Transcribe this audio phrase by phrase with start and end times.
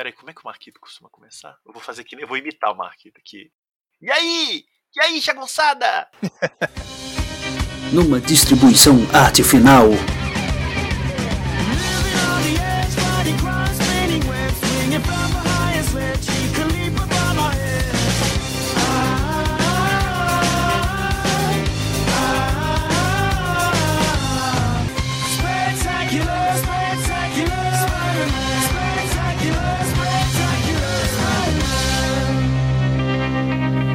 [0.00, 1.58] Peraí, como é que o Marquito costuma começar?
[1.62, 3.52] Eu vou fazer aqui, eu vou imitar o Marquito aqui.
[4.00, 4.64] E aí?
[4.96, 6.08] E aí, chagonçada?
[7.92, 9.90] Numa distribuição arte final.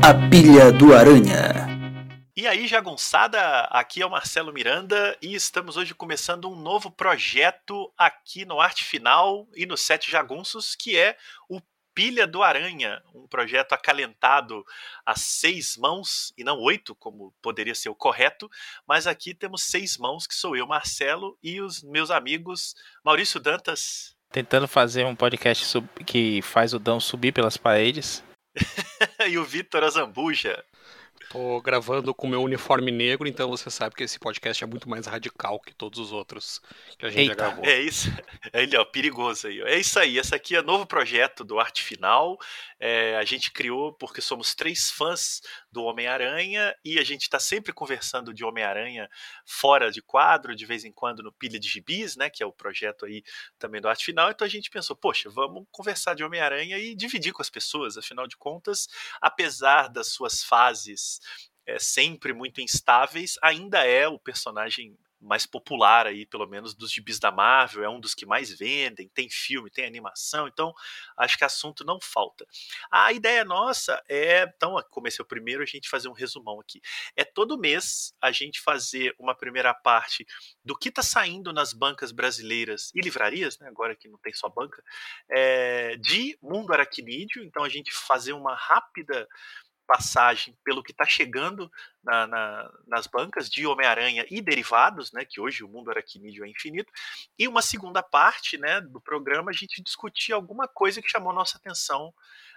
[0.08, 1.68] A Pilha do Aranha.
[2.38, 7.92] E aí, jagunçada, aqui é o Marcelo Miranda e estamos hoje começando um novo projeto
[7.98, 11.18] aqui no Arte Final e no Sete Jagunços, que é
[11.50, 11.60] o
[11.96, 14.64] Pilha do Aranha, um projeto acalentado
[15.04, 18.48] a seis mãos e não oito, como poderia ser o correto,
[18.88, 24.16] mas aqui temos seis mãos, que sou eu, Marcelo, e os meus amigos Maurício Dantas.
[24.32, 28.24] Tentando fazer um podcast que faz o Dão subir pelas paredes.
[29.28, 30.64] e o Vitor Azambuja.
[31.30, 35.06] Tô gravando com meu uniforme negro, então você sabe que esse podcast é muito mais
[35.06, 36.62] radical que todos os outros
[36.98, 37.34] que a gente Eita.
[37.34, 37.66] já gravou.
[37.66, 38.10] É isso.
[38.54, 39.60] É ele, ó, perigoso aí.
[39.62, 40.18] É isso aí.
[40.18, 42.38] Esse aqui é novo projeto do Arte Final.
[42.80, 45.42] É, a gente criou porque somos três fãs
[45.76, 49.10] do Homem-Aranha e a gente está sempre conversando de Homem-Aranha
[49.46, 52.30] fora de quadro, de vez em quando no Pilha de Gibis, né?
[52.30, 53.22] Que é o projeto aí
[53.60, 54.32] também do Arte Final.
[54.32, 57.98] Então a gente pensou, poxa, vamos conversar de Homem-Aranha e dividir com as pessoas.
[57.98, 58.88] Afinal de contas,
[59.20, 61.20] apesar das suas fases
[61.66, 67.20] é, sempre muito instáveis, ainda é o personagem mais popular aí, pelo menos dos gibis
[67.20, 70.74] da Marvel, é um dos que mais vendem, tem filme, tem animação, então
[71.18, 72.46] acho que assunto não falta.
[72.92, 74.84] A ideia nossa é, então, é
[75.20, 76.82] o primeiro, a gente fazer um resumão aqui.
[77.16, 80.26] É todo mês a gente fazer uma primeira parte
[80.64, 84.50] do que está saindo nas bancas brasileiras e livrarias, né, agora que não tem só
[84.50, 84.84] banca,
[85.30, 89.28] é, de Mundo Aracnídeo, então a gente fazer uma rápida
[89.86, 91.72] passagem pelo que está chegando
[92.04, 96.50] na, na, nas bancas de Homem-Aranha e derivados, né, que hoje o mundo aracnídeo é
[96.50, 96.92] infinito,
[97.38, 101.58] e uma segunda parte né, do programa a gente discutir alguma coisa que chamou nossa
[101.58, 102.14] atenção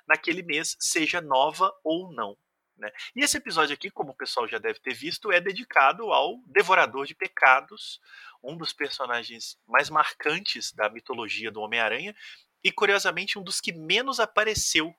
[0.07, 2.37] naquele mês, seja nova ou não.
[2.79, 2.91] Né?
[3.15, 7.07] E esse episódio aqui, como o pessoal já deve ter visto, é dedicado ao Devorador
[7.07, 8.01] de Pecados,
[8.43, 12.15] um dos personagens mais marcantes da mitologia do Homem-Aranha,
[12.63, 14.95] e curiosamente um dos que menos apareceu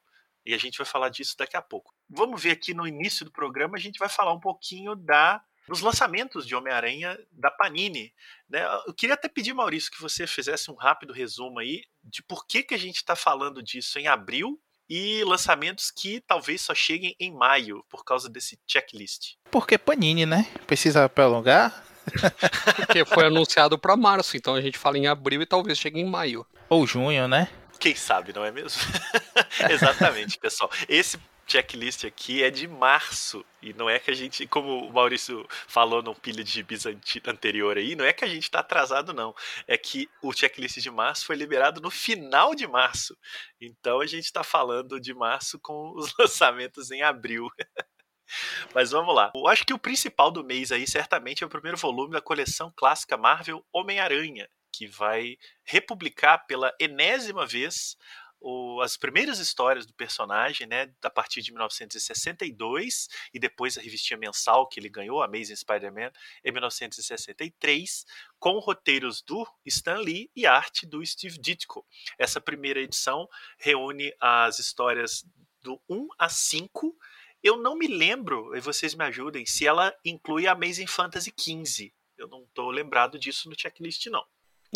[0.50, 1.94] e a gente vai falar disso daqui a pouco.
[2.10, 5.82] Vamos ver aqui no início do programa, a gente vai falar um pouquinho da dos
[5.82, 8.12] lançamentos de Homem-Aranha da Panini.
[8.50, 8.66] Né?
[8.88, 12.64] Eu queria até pedir, Maurício, que você fizesse um rápido resumo aí de por que,
[12.64, 17.32] que a gente está falando disso em abril e lançamentos que talvez só cheguem em
[17.32, 19.36] maio por causa desse checklist.
[19.52, 20.52] Porque Panini, né?
[20.66, 21.86] Precisa prolongar?
[22.76, 26.10] Porque foi anunciado para março, então a gente fala em abril e talvez chegue em
[26.10, 26.44] maio.
[26.68, 27.48] Ou junho, né?
[27.80, 28.82] Quem sabe, não é mesmo?
[29.72, 30.70] Exatamente, pessoal.
[30.88, 31.18] Esse
[31.50, 33.44] checklist aqui é de março.
[33.62, 36.86] E não é que a gente, como o Maurício falou no pilha de gibis
[37.28, 39.34] anterior aí, não é que a gente está atrasado, não.
[39.68, 43.18] É que o checklist de março foi liberado no final de março.
[43.60, 47.50] Então a gente está falando de março com os lançamentos em abril.
[48.76, 49.32] Mas vamos lá.
[49.34, 52.72] Eu acho que o principal do mês aí, certamente, é o primeiro volume da coleção
[52.76, 57.98] clássica Marvel Homem-Aranha, que vai republicar pela enésima vez
[58.42, 64.18] o, as primeiras histórias do personagem, né, a partir de 1962, e depois a revistinha
[64.18, 66.12] mensal que ele ganhou, Amazing Spider-Man,
[66.44, 68.06] em 1963,
[68.40, 71.86] com roteiros do Stan Lee e arte do Steve Ditko.
[72.18, 75.26] Essa primeira edição reúne as histórias
[75.62, 76.98] do 1 a 5.
[77.44, 81.94] Eu não me lembro, e vocês me ajudem, se ela inclui a Amazing Fantasy 15.
[82.18, 84.26] Eu não estou lembrado disso no checklist, não.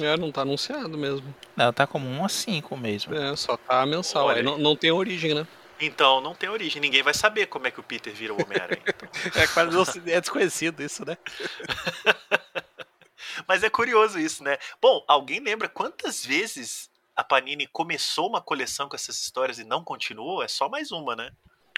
[0.02, 1.34] É, não tá anunciado mesmo.
[1.56, 3.16] Não, tá como 1 a 5 mesmo.
[3.16, 4.30] É, só tá mensal.
[4.30, 5.48] Aí não, não tem origem, né?
[5.80, 6.82] Então, não tem origem.
[6.82, 8.82] Ninguém vai saber como é que o Peter vira o Homem-Aranha.
[8.88, 9.10] Então.
[9.42, 11.18] é quase é desconhecido isso, né?
[13.48, 14.58] Mas é curioso isso, né?
[14.82, 19.84] Bom, alguém lembra quantas vezes a Panini começou uma coleção com essas histórias e não
[19.84, 20.44] continuou?
[20.44, 21.32] É só mais uma, né?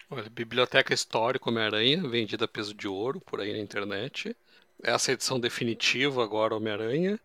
[0.09, 4.35] Olha, Biblioteca Histórica Homem-Aranha, vendida a peso de ouro por aí na internet.
[4.83, 7.19] Essa edição definitiva agora, Homem-Aranha.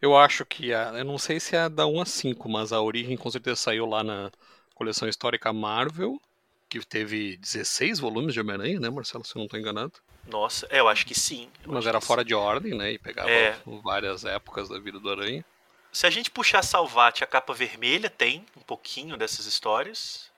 [0.00, 0.92] Eu acho que a.
[0.98, 3.86] Eu não sei se é da 1 a 5, mas a origem com certeza saiu
[3.86, 4.30] lá na
[4.74, 6.20] coleção histórica Marvel,
[6.68, 9.24] que teve 16 volumes de Homem-Aranha, né, Marcelo?
[9.24, 9.92] Se eu não estou enganado.
[10.26, 11.48] Nossa, é, eu acho que sim.
[11.66, 12.28] Mas era fora sim.
[12.28, 12.92] de ordem, né?
[12.92, 13.58] E pegava é.
[13.82, 15.44] várias épocas da vida do Aranha.
[15.92, 20.30] Se a gente puxar Salvate, a capa vermelha tem um pouquinho dessas histórias.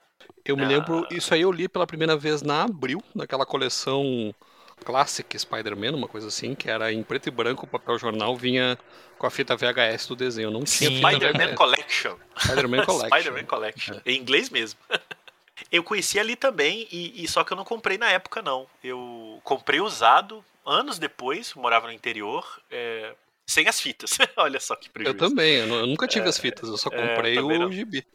[0.43, 0.67] Eu me ah.
[0.67, 4.33] lembro, isso aí eu li pela primeira vez na Abril, naquela coleção
[4.83, 8.77] Classic Spider-Man, uma coisa assim, que era em preto e branco, o papel jornal vinha
[9.17, 10.51] com a fita VHS do desenho.
[10.51, 11.55] Não tinha Spider-Man.
[11.55, 12.15] Collection.
[12.37, 13.17] Spider-Man Collection.
[13.17, 13.99] Spider-Man Collection.
[14.05, 14.79] Em inglês mesmo.
[15.71, 18.67] Eu conheci ali também, e, e só que eu não comprei na época, não.
[18.83, 23.13] Eu comprei usado anos depois, morava no interior, é,
[23.45, 24.17] sem as fitas.
[24.37, 25.17] Olha só que Eu prejuízo.
[25.17, 27.71] também, eu, eu nunca tive as fitas, eu só é, comprei o não.
[27.71, 28.05] gibi.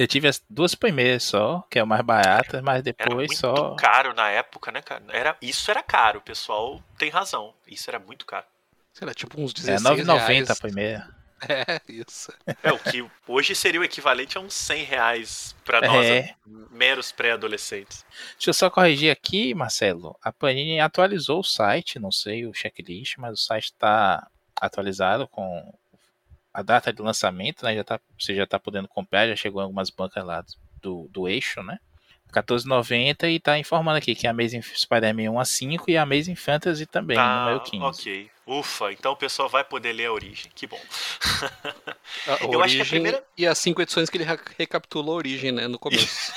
[0.00, 3.36] Eu tive as duas primeiras só, que é o mais barato, mas Era depois muito
[3.36, 3.74] só.
[3.74, 5.02] caro na época, né, cara?
[5.10, 7.52] Era, isso era caro, o pessoal tem razão.
[7.66, 8.46] Isso era muito caro.
[8.94, 10.50] Sei lá, tipo uns É 16 9,90 reais.
[10.50, 11.08] a primeira.
[11.48, 12.30] É, isso.
[12.62, 16.34] É o que hoje seria o equivalente a uns 100 reais pra nós, É.
[16.70, 18.04] meros pré-adolescentes.
[18.36, 20.14] Deixa eu só corrigir aqui, Marcelo.
[20.22, 24.28] A Panini atualizou o site, não sei o checklist, mas o site está
[24.60, 25.72] atualizado com
[26.52, 27.74] a data de lançamento, né?
[27.74, 30.44] Já tá, você já está podendo comprar, já chegou em algumas bancas lá
[30.82, 31.78] do, do eixo, né?
[32.32, 36.36] 14,90 e tá informando aqui que a Amazing Spider-Man 1 a 5 e a Amazing
[36.36, 37.84] Fantasy também, Tá, número 15.
[37.84, 38.30] ok.
[38.46, 40.50] Ufa, então o pessoal vai poder ler a origem.
[40.54, 40.80] Que bom.
[42.28, 45.14] A Eu acho que a origem primeira- e as cinco edições que ele re- recapitulou
[45.14, 46.32] a origem, né, no começo.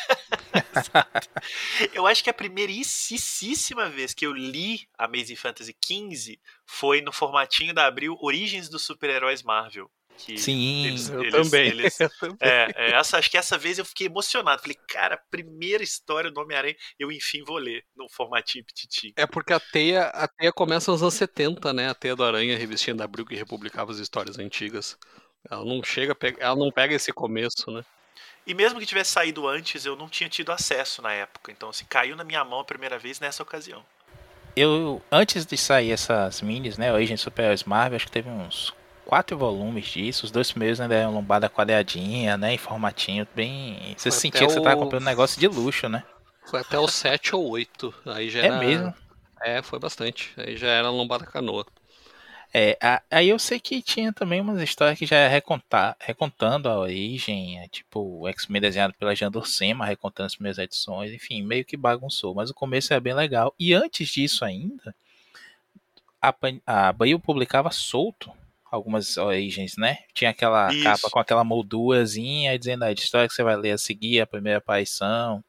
[1.94, 7.74] Eu acho que a primeiríssima vez que eu li Amazing Fantasy XV foi no formatinho
[7.74, 9.89] da Abril Origens dos Super-Heróis Marvel.
[10.18, 11.68] Que Sim, eles- eu eles- também.
[11.69, 12.38] eles- eu também.
[12.39, 14.62] É, é, essa, acho que essa vez eu fiquei emocionado.
[14.62, 19.13] Falei, cara, primeira história do Homem-Aranha, eu enfim vou ler no formatinho petiti.
[19.18, 21.89] É porque a teia, a teia começa nos anos 70, né?
[21.89, 24.98] A teia do Aranha, a revistinha da Abril que republicava as histórias antigas.
[25.50, 27.83] Ela não chega, ela não pega esse começo, né?
[28.48, 31.51] E mesmo que tivesse saído antes, eu não tinha tido acesso na época.
[31.51, 33.83] Então, assim, caiu na minha mão a primeira vez nessa ocasião.
[34.56, 38.74] eu antes de sair essas minis, né, Origem Super-Heróis Marvel, acho que teve uns
[39.06, 40.26] quatro volumes disso.
[40.26, 43.94] Os dois primeiros ainda eram lombada quadradinha, né, em formatinho bem...
[43.98, 46.04] Você Foi sentia que você tava o- comprando um negócio de luxo, né?
[46.46, 47.94] Foi até o 7 ou 8.
[48.06, 48.60] Aí já É era.
[48.60, 48.94] mesmo.
[49.42, 50.34] É, foi bastante.
[50.38, 51.66] Aí já era lombada canoa.
[52.54, 56.70] É, a- aí eu sei que tinha também umas histórias que já é recontar, recontando
[56.70, 61.42] a origem, é, tipo o X-Men desenhado pela Jean Dorsema, recontando as primeiras edições, enfim,
[61.42, 63.56] meio que bagunçou, mas o começo é bem legal.
[63.60, 64.96] E antes disso ainda,
[66.22, 66.34] a,
[66.68, 68.32] a Bahia publicava solto
[68.74, 70.00] algumas origens, né?
[70.16, 70.84] Tinha aquela Isso.
[70.84, 74.58] capa com aquela moldurazinha dizendo a história que você vai ler a seguir, a primeira
[74.58, 75.44] aparição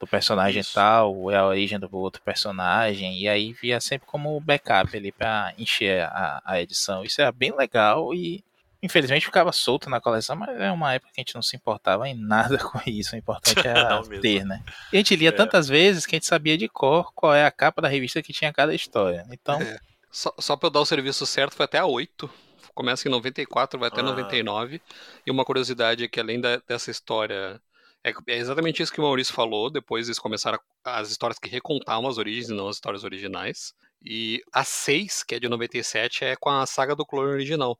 [0.00, 0.72] do personagem Isso.
[0.74, 5.52] tal, é a origem do outro personagem, e aí via sempre como backup ali pra
[5.58, 7.04] encher a, a edição.
[7.04, 8.42] Isso era bem legal e
[8.82, 12.08] infelizmente ficava solto na coleção, mas é uma época que a gente não se importava
[12.08, 13.14] em nada com isso.
[13.14, 14.22] O importante era Não mesmo.
[14.22, 14.62] ter, né?
[14.92, 15.32] E a gente lia É.
[15.32, 18.32] tantas vezes que a gente sabia de cor qual é a capa da revista que
[18.32, 19.26] tinha cada história.
[19.32, 19.78] Então, É.
[20.10, 22.28] Só, só pra eu dar o serviço certo, foi até a 8.
[22.74, 24.04] Começa em 94, vai até Ah.
[24.04, 24.80] 99.
[25.26, 27.60] E uma curiosidade é que além da- dessa história.
[28.04, 29.68] É, é exatamente isso que o Maurício falou.
[29.70, 33.74] Depois eles começaram a- as histórias que recontavam as origens e não as histórias originais.
[34.02, 37.76] E a 6, que é de 97, é com a saga do clone original.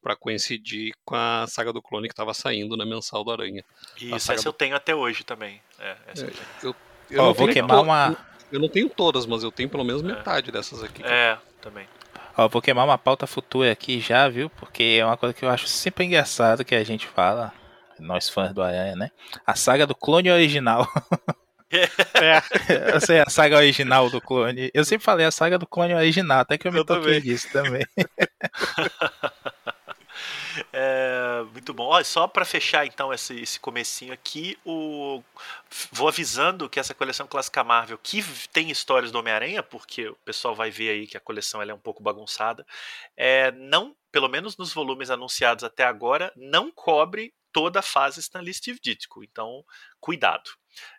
[0.00, 3.64] Pra coincidir com a saga do clone que tava saindo na mensal do Aranha.
[4.00, 5.60] Isso, essa eu tenho até hoje também.
[5.80, 6.76] É, essa eu tenho.
[7.10, 8.26] Eu, não vou tenho queimar to- uma.
[8.52, 11.02] Eu não tenho todas, mas eu tenho pelo menos metade dessas aqui.
[11.04, 11.86] É, também.
[12.36, 14.48] Ó, vou queimar uma pauta futura aqui já, viu?
[14.50, 17.52] Porque é uma coisa que eu acho sempre engraçado que a gente fala,
[17.98, 19.10] nós fãs do Aranha, né?
[19.46, 20.86] A saga do clone original.
[21.70, 22.40] É.
[22.94, 24.70] eu sei, a saga original do clone.
[24.72, 27.20] Eu sempre falei a saga do clone original, até que eu me Eu toquei também.
[27.20, 27.86] disso também.
[30.72, 31.86] É, muito bom.
[31.86, 35.22] Olha, só para fechar então esse, esse comecinho aqui, o...
[35.92, 38.22] vou avisando que essa coleção clássica Marvel, que
[38.52, 41.74] tem histórias do Homem-Aranha, porque o pessoal vai ver aí que a coleção ela é
[41.74, 42.66] um pouco bagunçada,
[43.16, 48.54] é, não, pelo menos nos volumes anunciados até agora, não cobre toda a fase Stanley
[48.54, 49.24] Steve Ditko.
[49.24, 49.64] Então,
[50.00, 50.50] cuidado.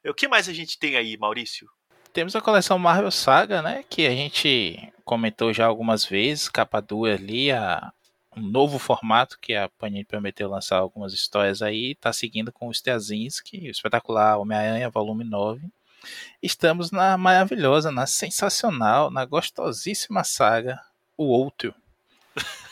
[0.06, 1.70] O que mais a gente tem aí, Maurício?
[2.12, 3.84] Temos a coleção Marvel Saga, né?
[3.88, 7.94] Que a gente comentou já algumas vezes, capa dura ali, a,
[8.36, 12.72] um novo formato que a Panini prometeu lançar algumas histórias aí, tá seguindo com o
[12.72, 15.68] Straczynski, o espetacular Homem-Aranha, volume 9.
[16.42, 20.80] Estamos na maravilhosa, na sensacional, na gostosíssima saga
[21.18, 21.74] O Outro.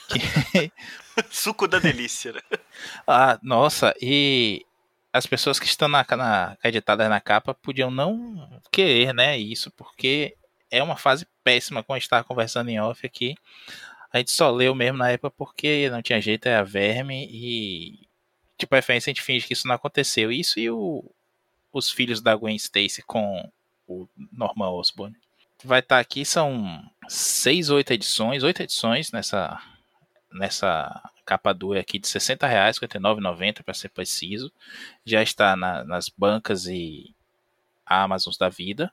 [0.07, 0.71] Que
[1.29, 2.41] Suco da delícia, né?
[3.07, 4.65] ah, nossa, e
[5.11, 10.37] as pessoas que estão na, na editadas na capa podiam não querer, né, isso, porque
[10.69, 13.35] é uma fase péssima, como a gente estava conversando em off aqui.
[14.17, 17.99] A gente só leu mesmo na época porque não tinha jeito, era verme e
[18.57, 20.31] de preferência a gente finge que isso não aconteceu.
[20.31, 21.03] Isso e o,
[21.71, 23.49] os filhos da Gwen Stacy com
[23.87, 25.15] o Norman Osborn.
[25.63, 29.61] Vai estar aqui, são seis, oito edições, oito edições nessa
[30.31, 34.51] nessa capa dura aqui de 60 reais, 59,90 para ser preciso.
[35.05, 37.13] Já está na- nas bancas e
[37.85, 38.91] Amazons da vida.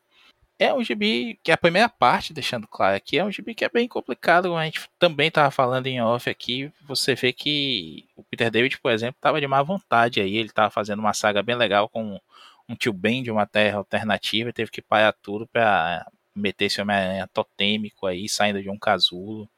[0.59, 3.65] É um gibi que é a primeira parte, deixando claro aqui, é um gibi que
[3.65, 8.07] é bem complicado, como a gente também estava falando em off aqui, você vê que
[8.17, 11.43] o Peter David, por exemplo, estava de má vontade aí, ele estava fazendo uma saga
[11.43, 12.21] bem legal com
[12.69, 17.29] um tio Ben de uma terra alternativa, teve que parar tudo para meter esse Homem-Aranha
[17.33, 19.49] totêmico aí, saindo de um casulo.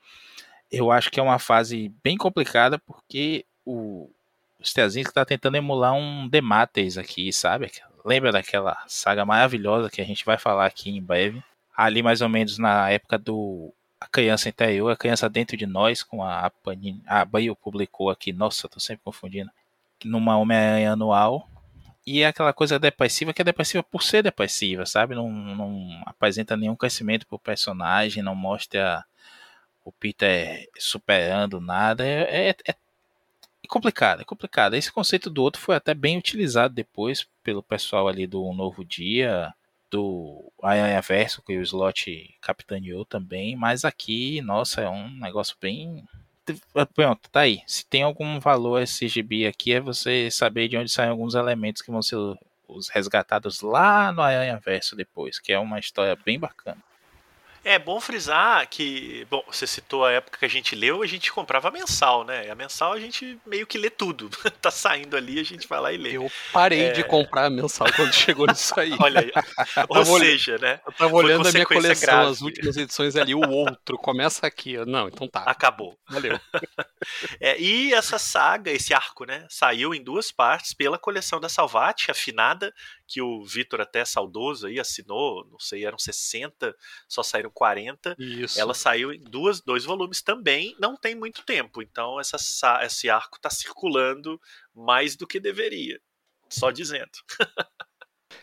[0.70, 4.10] Eu acho que é uma fase bem complicada, porque o,
[4.58, 7.70] o Straczynski está tentando emular um Demates aqui, sabe?
[8.04, 11.42] Lembra daquela saga maravilhosa que a gente vai falar aqui em breve?
[11.76, 16.02] Ali mais ou menos na época do A Criança Interior, A Criança Dentro de Nós,
[16.02, 19.50] com a Panini, a Baio publicou aqui, nossa, tô sempre confundindo,
[20.04, 21.48] numa Homem-Aranha anual.
[22.06, 25.16] E é aquela coisa depressiva que é depressiva por ser depressiva, sabe?
[25.16, 29.04] Não, não apresenta nenhum crescimento pro personagem, não mostra
[29.84, 32.06] o Peter superando nada.
[32.06, 32.74] É, é, é
[33.66, 34.74] é complicado, é complicado.
[34.74, 39.52] Esse conceito do outro foi até bem utilizado depois pelo pessoal ali do Novo Dia,
[39.90, 46.04] do Aranha Verso, que o Slot capitaneou também, mas aqui, nossa, é um negócio bem.
[46.94, 47.62] Pronto, tá aí.
[47.66, 49.06] Se tem algum valor esse
[49.48, 52.16] aqui, é você saber de onde saem alguns elementos que vão ser
[52.68, 56.82] os resgatados lá no Aranha Verso depois, que é uma história bem bacana.
[57.66, 61.32] É bom frisar que, bom, você citou a época que a gente leu, a gente
[61.32, 62.48] comprava mensal, né?
[62.48, 64.30] A mensal a gente meio que lê tudo.
[64.62, 66.16] tá saindo ali, a gente vai lá e lê.
[66.16, 66.92] Eu parei é...
[66.92, 68.94] de comprar mensal quando chegou nisso aí.
[69.02, 69.32] Olha aí.
[69.88, 70.78] Ou seja, né?
[70.86, 72.30] Eu tava olhando a minha coleção, grave.
[72.30, 74.76] as últimas edições ali, o outro, começa aqui.
[74.86, 75.40] Não, então tá.
[75.40, 75.98] Acabou.
[76.08, 76.38] Valeu.
[77.40, 79.44] é, e essa saga, esse arco, né?
[79.50, 82.72] Saiu em duas partes pela coleção da Salvati, afinada,
[83.08, 86.72] que o Vitor até saudoso aí assinou, não sei, eram 60,
[87.08, 88.14] só saíram 40.
[88.18, 88.60] Isso.
[88.60, 91.80] Ela saiu em duas, dois volumes também, não tem muito tempo.
[91.80, 92.36] Então essa,
[92.84, 94.38] esse arco está circulando
[94.74, 95.98] mais do que deveria.
[96.50, 97.10] Só dizendo.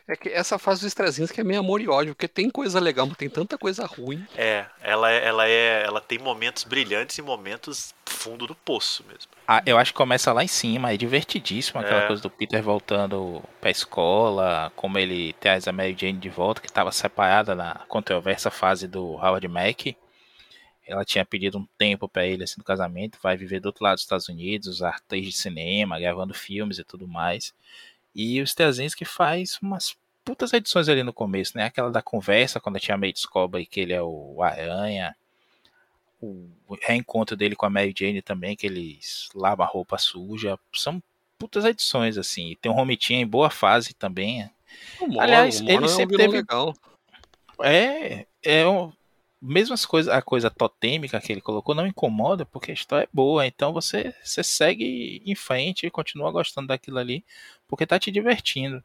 [0.08, 2.80] É que essa fase dos Strazinhos que é meio amor e ódio, porque tem coisa
[2.80, 4.26] legal, mas tem tanta coisa ruim.
[4.36, 9.32] É, ela é, ela é, ela tem momentos brilhantes e momentos fundo do poço mesmo.
[9.48, 12.08] Ah, eu acho que começa lá em cima, é divertidíssimo aquela é.
[12.08, 16.68] coisa do Peter voltando pra escola, como ele traz a Mary Jane de volta, que
[16.68, 19.96] estava separada na controversa fase do Howard Mack.
[20.86, 23.96] Ela tinha pedido um tempo para ele assim no casamento, vai viver do outro lado
[23.96, 27.54] dos Estados Unidos, atriz de cinema, gravando filmes e tudo mais.
[28.16, 31.66] E o Straczynski faz umas putas edições ali no começo, né?
[31.66, 35.16] Aquela da conversa, quando a Tia May descobre que ele é o Aranha.
[36.22, 40.58] O reencontro dele com a Mary Jane também, que eles lavam a roupa suja.
[40.74, 41.04] São
[41.38, 42.56] putas edições, assim.
[42.62, 44.50] Tem um Romitinha em boa fase também.
[45.02, 46.38] O Aliás, o ele é sempre teve.
[46.38, 46.74] Legal.
[47.62, 48.92] É, é um,
[49.44, 53.10] mesmo as coisas, a coisa totêmica que ele colocou não incomoda, porque a história é
[53.12, 57.26] boa, então você, você segue em frente e continua gostando daquilo ali,
[57.68, 58.82] porque tá te divertindo.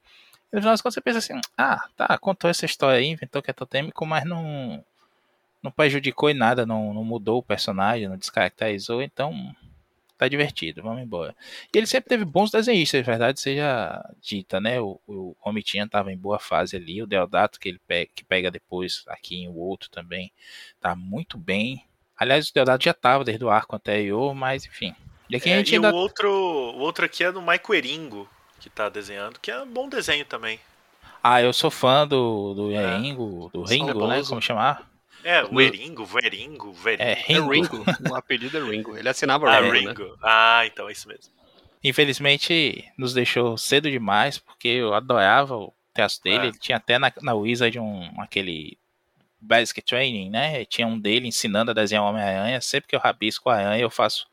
[0.53, 3.41] E no final das contas você pensa assim, ah, tá, contou essa história aí, inventou
[3.41, 4.85] que é totêmico, mas não,
[5.63, 9.55] não prejudicou em nada, não, não mudou o personagem, não descaracterizou, então
[10.19, 11.35] tá divertido, vamos embora.
[11.73, 14.81] E ele sempre teve bons desenhistas, verdade seja dita, né?
[14.81, 18.51] O, o Romitinha tava em boa fase ali, o Deodato que ele pega, que pega
[18.51, 20.33] depois aqui em o outro também,
[20.81, 21.85] tá muito bem.
[22.17, 24.93] Aliás, o Deodato já tava desde o arco anterior, mas enfim.
[25.31, 25.93] E, aqui é, a gente e ainda...
[25.93, 29.73] o, outro, o outro aqui é do Maico Eringo, que tá desenhando, que é um
[29.73, 30.59] bom desenho também.
[31.23, 32.77] Ah, eu sou fã do, do é.
[32.77, 34.23] Eringo, do Ringo, né?
[34.27, 34.89] Como chamar?
[35.29, 37.03] É, o Eringo, Veringo, Veringo.
[37.03, 37.53] É, Ringo.
[37.53, 37.85] É Ringo.
[38.11, 38.97] o apelido é Ringo.
[38.97, 40.05] Ele assinava ah, Ringo.
[40.05, 40.15] Né?
[40.23, 41.31] Ah, então é isso mesmo.
[41.85, 46.47] Infelizmente, nos deixou cedo demais, porque eu adorava o teatro dele.
[46.47, 46.49] É.
[46.49, 48.79] Ele tinha até na, na Wizard um, aquele
[49.39, 50.65] Basic Training, né?
[50.65, 52.59] Tinha um dele ensinando a desenhar Homem-Aranha.
[52.63, 54.27] Sempre que eu rabisco a aranha, eu faço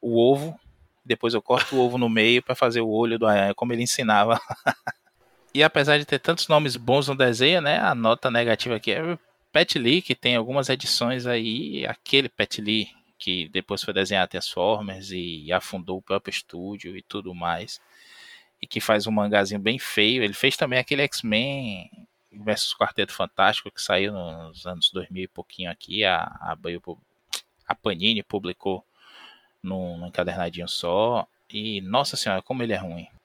[0.00, 0.56] o ovo,
[1.04, 3.82] depois eu corto o ovo no meio para fazer o olho do aranha, como ele
[3.82, 4.40] ensinava.
[5.52, 7.80] e apesar de ter tantos nomes bons no desenho, né?
[7.80, 9.18] A nota negativa aqui é
[9.52, 15.10] Pet Lee, que tem algumas edições aí, aquele Pet Lee que depois foi desenhar Transformers
[15.10, 17.80] e afundou o próprio estúdio e tudo mais.
[18.62, 20.22] E que faz um mangazinho bem feio.
[20.22, 21.90] Ele fez também aquele X-Men
[22.32, 26.04] versus Quarteto Fantástico que saiu nos anos 2000 e pouquinho aqui.
[26.04, 26.56] A, a,
[27.66, 28.84] a Panini publicou
[29.62, 31.26] num, num encadernadinho só.
[31.50, 33.08] E nossa senhora, como ele é ruim.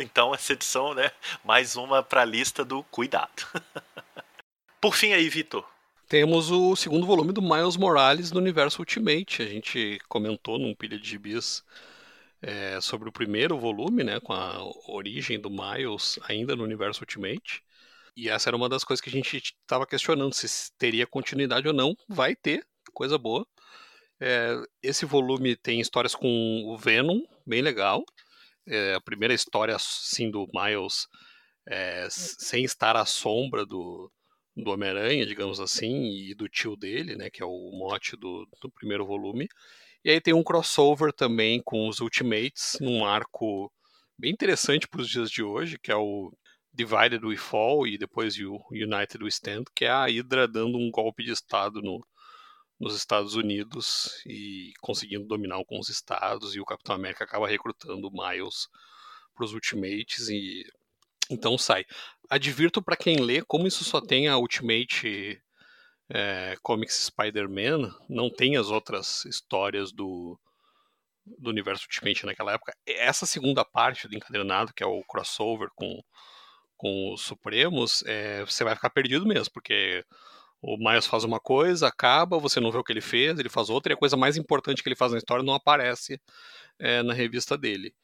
[0.00, 1.10] Então essa edição, né?
[1.42, 3.46] Mais uma para a lista do cuidado.
[4.80, 5.68] Por fim aí, Vitor.
[6.08, 9.42] Temos o segundo volume do Miles Morales no universo Ultimate.
[9.42, 11.64] A gente comentou num pilha de gibis
[12.40, 17.60] é, sobre o primeiro volume, né, com a origem do Miles ainda no universo Ultimate.
[18.16, 21.74] E essa era uma das coisas que a gente estava questionando se teria continuidade ou
[21.74, 21.96] não.
[22.08, 23.44] Vai ter, coisa boa.
[24.20, 28.04] É, esse volume tem histórias com o Venom, bem legal.
[28.64, 31.08] É, a primeira história, sim, do Miles,
[31.66, 34.10] é, sem estar à sombra do,
[34.62, 38.70] do Homem-Aranha, digamos assim, e do tio dele, né, que é o mote do, do
[38.70, 39.48] primeiro volume.
[40.04, 43.72] E aí tem um crossover também com os Ultimates, num arco
[44.18, 46.32] bem interessante para os dias de hoje, que é o
[46.72, 50.90] Divided We Fall e depois o United We Stand, que é a Hydra dando um
[50.90, 52.04] golpe de Estado no,
[52.78, 58.68] nos Estados Unidos e conseguindo dominar alguns estados, e o Capitão América acaba recrutando Miles
[59.34, 60.64] para os Ultimates e
[61.30, 61.84] então sai.
[62.30, 65.40] Advirto para quem lê, como isso só tem a Ultimate
[66.10, 70.38] é, Comics Spider-Man, não tem as outras histórias do,
[71.38, 72.74] do universo Ultimate naquela época.
[72.86, 76.02] Essa segunda parte do encadernado, que é o crossover com,
[76.76, 80.04] com os Supremos, é, você vai ficar perdido mesmo, porque
[80.60, 83.70] o Miles faz uma coisa, acaba, você não vê o que ele fez, ele faz
[83.70, 86.20] outra, e a coisa mais importante que ele faz na história não aparece
[86.78, 87.94] é, na revista dele.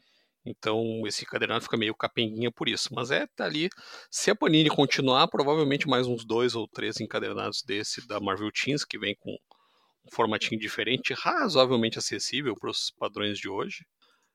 [0.46, 2.90] Então, esse encadernado fica meio capenguinha por isso.
[2.92, 3.70] Mas é, tá ali.
[4.10, 8.84] Se a Panini continuar, provavelmente mais uns dois ou três encadernados desse da Marvel Teens,
[8.84, 13.86] que vem com um formatinho diferente, razoavelmente acessível para os padrões de hoje,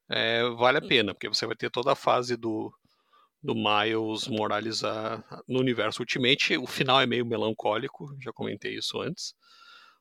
[0.09, 2.73] é, vale a pena, porque você vai ter toda a fase do,
[3.43, 6.57] do Miles Morales a, no universo Ultimate.
[6.57, 9.35] O final é meio melancólico, já comentei isso antes.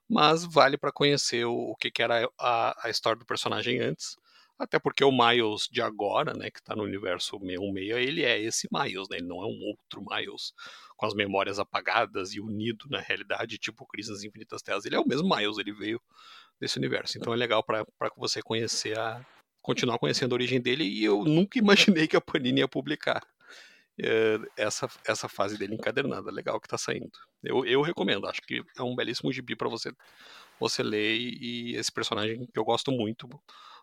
[0.09, 4.17] Mas vale para conhecer o, o que, que era a, a história do personagem antes
[4.59, 8.69] até porque o Miles de agora, né, que está no universo 616, ele é esse
[8.73, 9.19] Miles, né?
[9.19, 10.53] Ele não é um outro Miles
[10.97, 14.85] com as memórias apagadas e unido na realidade, tipo Crise nas Infinitas Terras.
[14.85, 16.01] Ele é o mesmo Miles, ele veio
[16.61, 17.17] desse universo.
[17.17, 17.87] Então é legal para
[18.17, 19.25] você conhecer a
[19.63, 23.23] continuar conhecendo a origem dele e eu nunca imaginei que a Panini ia publicar
[24.01, 26.33] é, essa, essa fase dele encadernada.
[26.33, 27.13] Legal que está saindo.
[27.45, 29.93] Eu, eu recomendo, acho que é um belíssimo gibi para você
[30.61, 33.29] você ler e esse personagem que eu gosto muito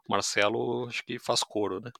[0.08, 1.92] Marcelo acho que faz coro, né?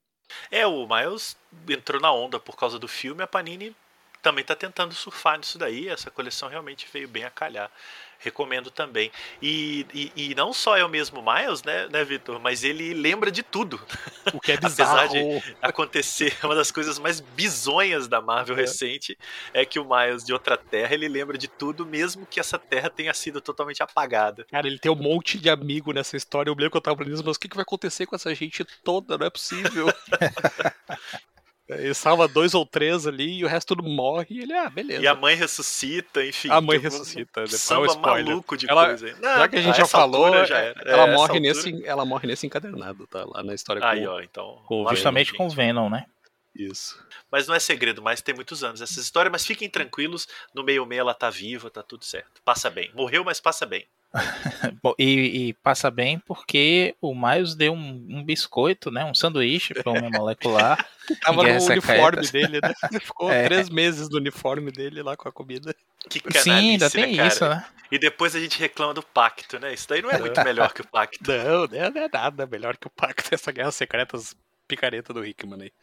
[0.50, 1.38] É, o Miles
[1.70, 3.76] entrou na onda por causa do filme, a Panini
[4.26, 5.88] também está tentando surfar nisso daí.
[5.88, 7.70] Essa coleção realmente veio bem a calhar.
[8.18, 9.12] Recomendo também.
[9.40, 12.40] E, e, e não só é o mesmo Miles, né, né Vitor?
[12.40, 13.80] Mas ele lembra de tudo.
[14.34, 14.98] O que é bizarro.
[14.98, 18.62] Apesar de acontecer uma das coisas mais bizonhas da Marvel é.
[18.62, 19.16] recente,
[19.54, 22.90] é que o Miles de outra terra ele lembra de tudo, mesmo que essa terra
[22.90, 24.44] tenha sido totalmente apagada.
[24.46, 26.50] Cara, ele tem um monte de amigo nessa história.
[26.50, 28.66] Eu lembro que eu tava aprendendo, mas o que, que vai acontecer com essa gente
[28.84, 29.20] toda?
[29.20, 29.86] Não é possível.
[31.68, 35.02] Ele salva dois ou três ali e o resto tudo morre e ele, ah, beleza.
[35.02, 36.50] E a mãe ressuscita, enfim.
[36.52, 39.16] A mãe ressuscita, depois samba é maluco de ela, coisa.
[39.20, 42.46] Não, já que a gente já falou, já ela, é, morre nesse, ela morre nesse
[42.46, 43.26] encadernado, tá?
[43.26, 46.06] Lá na história Aí, com, ó, então, com Justamente Venom, com o Venom, né?
[46.56, 47.04] Isso.
[47.32, 50.86] Mas não é segredo mais, tem muitos anos essa história, mas fiquem tranquilos, no meio
[50.86, 52.42] meio ela tá viva, tá tudo certo.
[52.46, 52.92] Passa bem.
[52.94, 53.88] Morreu, mas passa bem.
[54.98, 59.04] e, e, passa bem porque o Miles deu um, um biscoito, né?
[59.04, 60.86] Um sanduíche para uma molecular.
[61.22, 62.74] Tava no uniforme dele, né?
[63.00, 63.44] Ficou é.
[63.44, 65.76] três meses no uniforme dele lá com a comida.
[66.10, 67.66] Que Sim, ainda tem né, isso, né?
[67.92, 69.74] E depois a gente reclama do pacto, né?
[69.74, 71.20] Isso daí não é muito melhor que o pacto.
[71.28, 73.34] Não, não é nada melhor que o pacto.
[73.34, 74.36] Essa guerra secretas
[74.68, 75.74] picareta do Hickman aí.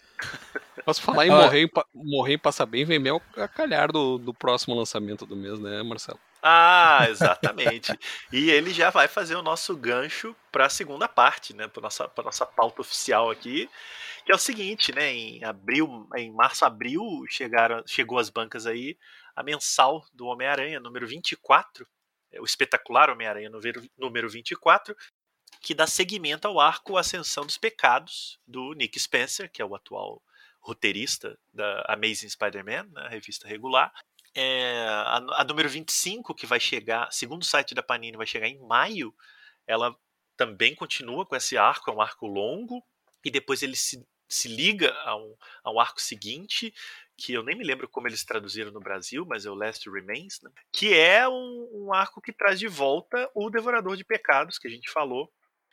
[0.84, 4.74] Posso falar em morrer, morrer e passar bem, vem meio a calhar do, do próximo
[4.74, 6.18] lançamento do mês, né, Marcelo?
[6.42, 7.92] Ah, exatamente.
[8.32, 12.10] e ele já vai fazer o nosso gancho para a segunda parte, né, para nossa
[12.18, 13.70] nossa pauta oficial aqui,
[14.26, 18.96] que é o seguinte, né, em abril, em março, abril, chegaram chegou às bancas aí
[19.36, 21.86] a mensal do Homem-Aranha, número 24,
[22.32, 24.96] é, o espetacular Homem-Aranha número, número 24,
[25.60, 30.20] que dá seguimento ao arco Ascensão dos Pecados do Nick Spencer, que é o atual
[30.60, 33.92] roteirista da Amazing Spider-Man, né, revista regular,
[34.34, 38.48] é, a, a, número 25, que vai chegar, segundo o site da Panini, vai chegar
[38.48, 39.14] em maio,
[39.66, 39.94] ela
[40.36, 42.82] também continua com esse arco, é um arco longo,
[43.24, 46.74] e depois ele se, se liga a um, arco seguinte,
[47.16, 50.40] que eu nem me lembro como eles traduziram no Brasil, mas é o Last Remains,
[50.42, 50.50] né?
[50.72, 54.70] que é um, um arco que traz de volta o Devorador de Pecados, que a
[54.70, 55.30] gente falou,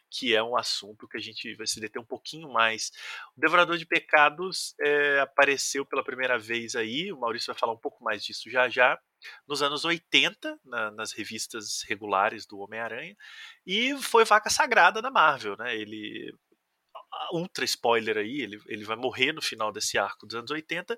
[0.10, 2.92] que é um assunto que a gente vai se deter um pouquinho mais.
[3.38, 7.80] O Devorador de Pecados é, apareceu pela primeira vez aí, o Maurício vai falar um
[7.80, 9.00] pouco mais disso já já,
[9.48, 13.16] nos anos 80, na, nas revistas regulares do Homem-Aranha,
[13.66, 15.76] e foi vaca sagrada da Marvel, né?
[15.76, 16.34] Ele
[17.32, 20.98] ultra spoiler aí, ele, ele vai morrer no final desse arco dos anos 80,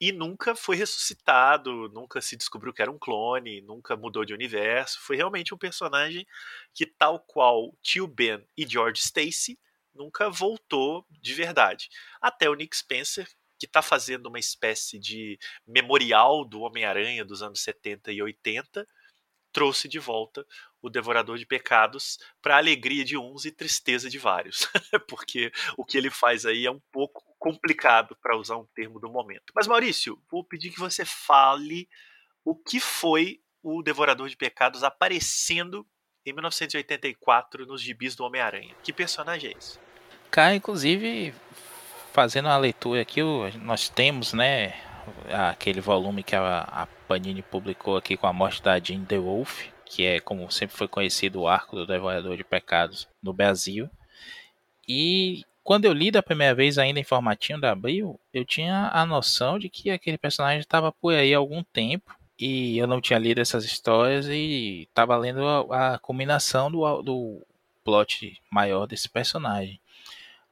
[0.00, 5.00] e nunca foi ressuscitado, nunca se descobriu que era um clone, nunca mudou de universo.
[5.00, 6.26] Foi realmente um personagem
[6.72, 9.58] que, tal qual Tio Ben e George Stacy,
[9.92, 11.88] nunca voltou de verdade.
[12.20, 17.60] Até o Nick Spencer, que está fazendo uma espécie de memorial do Homem-Aranha dos anos
[17.60, 18.86] 70 e 80,
[19.52, 20.46] trouxe de volta
[20.80, 24.68] o Devorador de Pecados para alegria de uns e tristeza de vários,
[25.08, 29.08] porque o que ele faz aí é um pouco complicado, para usar um termo do
[29.08, 29.52] momento.
[29.54, 31.88] Mas, Maurício, vou pedir que você fale
[32.44, 35.86] o que foi o Devorador de Pecados aparecendo
[36.24, 38.74] em 1984 nos gibis do Homem-Aranha.
[38.82, 39.78] Que personagem é esse?
[40.30, 41.34] Cara, inclusive,
[42.12, 43.20] fazendo uma leitura aqui,
[43.62, 44.74] nós temos, né,
[45.50, 50.04] aquele volume que a, a Panini publicou aqui com a morte da Jean DeWolf, que
[50.04, 53.88] é como sempre foi conhecido o arco do Devorador de Pecados no Brasil.
[54.86, 59.04] E quando eu li da primeira vez ainda em formatinho da Abril, eu tinha a
[59.04, 63.18] noção de que aquele personagem estava por aí há algum tempo e eu não tinha
[63.18, 67.46] lido essas histórias e estava lendo a, a combinação do, do
[67.84, 69.78] plot maior desse personagem.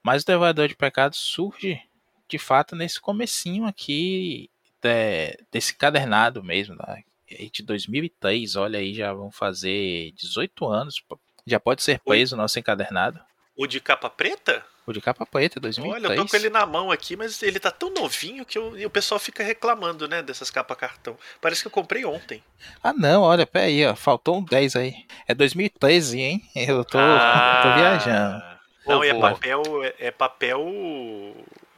[0.03, 1.81] Mas o Devorador de Pecados surge
[2.29, 4.51] de fato nesse comecinho aqui
[4.83, 7.05] de, desse cadernado mesmo, né?
[7.51, 11.03] de 2003, olha aí, já vão fazer 18 anos,
[11.47, 13.19] já pode ser preso o nosso encadernado.
[13.57, 14.63] O de capa preta?
[14.87, 16.05] O de capa preta, 2003.
[16.05, 18.69] Olha, eu tô com ele na mão aqui, mas ele tá tão novinho que eu,
[18.87, 21.19] o pessoal fica reclamando, né, dessas capas cartão.
[21.41, 22.41] Parece que eu comprei ontem.
[22.81, 24.95] Ah, não, olha, pera aí, ó, faltou um 10 aí.
[25.27, 26.43] É 2013, hein?
[26.55, 28.45] Eu tô, ah, tô viajando.
[28.87, 30.65] Não, e é papel, é, é, papel.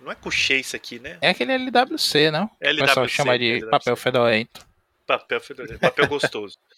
[0.03, 1.16] Não é couchê isso aqui, né?
[1.23, 2.51] É aquele LWC, não?
[2.61, 3.71] LWC, o pessoal chama de LWC.
[3.71, 4.66] papel fedorento.
[5.07, 6.59] Papel fedorento, papel gostoso.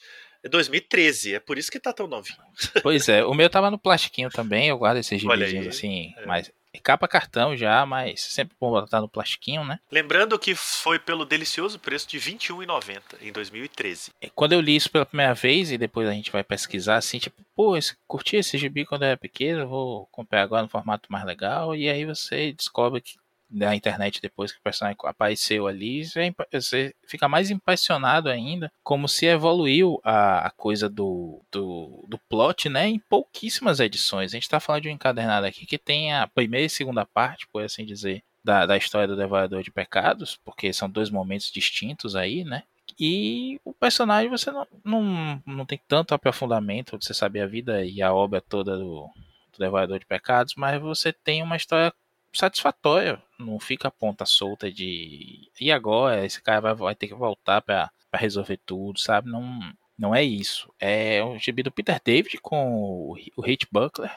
[0.42, 2.38] É 2013, é por isso que tá tão novinho.
[2.82, 6.26] Pois é, o meu tava no plastiquinho também, eu guardo esses gibizinhos assim, é.
[6.26, 6.50] mas
[6.82, 9.78] capa cartão já, mas sempre bom botar no plastiquinho, né?
[9.90, 14.12] Lembrando que foi pelo delicioso preço de R$ 21,90 em 2013.
[14.34, 17.42] Quando eu li isso pela primeira vez e depois a gente vai pesquisar assim, tipo,
[17.54, 21.24] pô, esse, curti esse gibi quando eu era pequeno, vou comprar agora no formato mais
[21.24, 23.14] legal, e aí você descobre que
[23.50, 26.04] da internet depois que o personagem apareceu ali,
[26.52, 32.68] você fica mais impressionado ainda como se evoluiu a, a coisa do, do, do, plot,
[32.68, 34.30] né, em pouquíssimas edições.
[34.30, 37.48] A gente está falando de um encadernado aqui que tem a primeira e segunda parte,
[37.52, 42.14] por assim dizer, da, da história do Devorador de Pecados, porque são dois momentos distintos
[42.14, 42.62] aí, né?
[42.98, 48.02] E o personagem você não, não, não tem tanto aprofundamento, você sabe a vida e
[48.02, 49.08] a obra toda do,
[49.52, 51.92] do Devorador de Pecados, mas você tem uma história
[52.32, 53.22] satisfatória.
[53.40, 55.50] Não fica a ponta solta de.
[55.60, 56.24] E agora?
[56.24, 59.30] Esse cara vai, vai ter que voltar para resolver tudo, sabe?
[59.30, 59.60] Não,
[59.98, 60.72] não é isso.
[60.78, 64.10] É um gibi do Peter David com o, o Hit Buckler,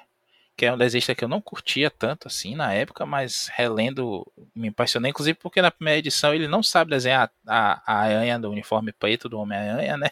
[0.55, 4.67] que é um desenho que eu não curtia tanto assim na época, mas relendo me
[4.67, 8.91] impressionei, inclusive porque na primeira edição ele não sabe desenhar a, a aranha do uniforme
[8.91, 10.09] preto do Homem-Aranha, né?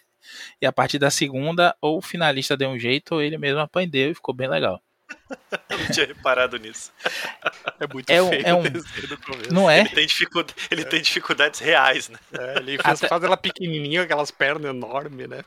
[0.61, 4.11] E a partir da segunda, ou o finalista deu um jeito, ou ele mesmo aprendeu
[4.11, 4.81] e ficou bem legal.
[5.69, 6.91] Eu não tinha reparado nisso.
[7.79, 8.63] É muito é feio é um,
[9.51, 9.81] Não é?
[9.81, 10.85] Ele tem, dificuldade, ele é.
[10.85, 12.17] tem dificuldades reais, né?
[12.31, 13.07] É, ele fez, Até...
[13.07, 15.43] faz ela pequenininha, aquelas pernas enormes, né?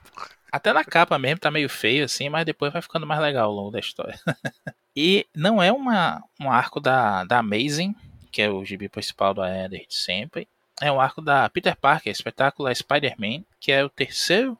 [0.52, 3.54] Até na capa mesmo tá meio feio assim, mas depois vai ficando mais legal ao
[3.54, 4.18] longo da história.
[4.94, 7.94] e não é uma, um arco da, da Amazing,
[8.30, 10.46] que é o gibi principal do Aranha desde sempre.
[10.80, 14.58] É um arco da Peter Parker, espetáculo Spider-Man, que é o terceiro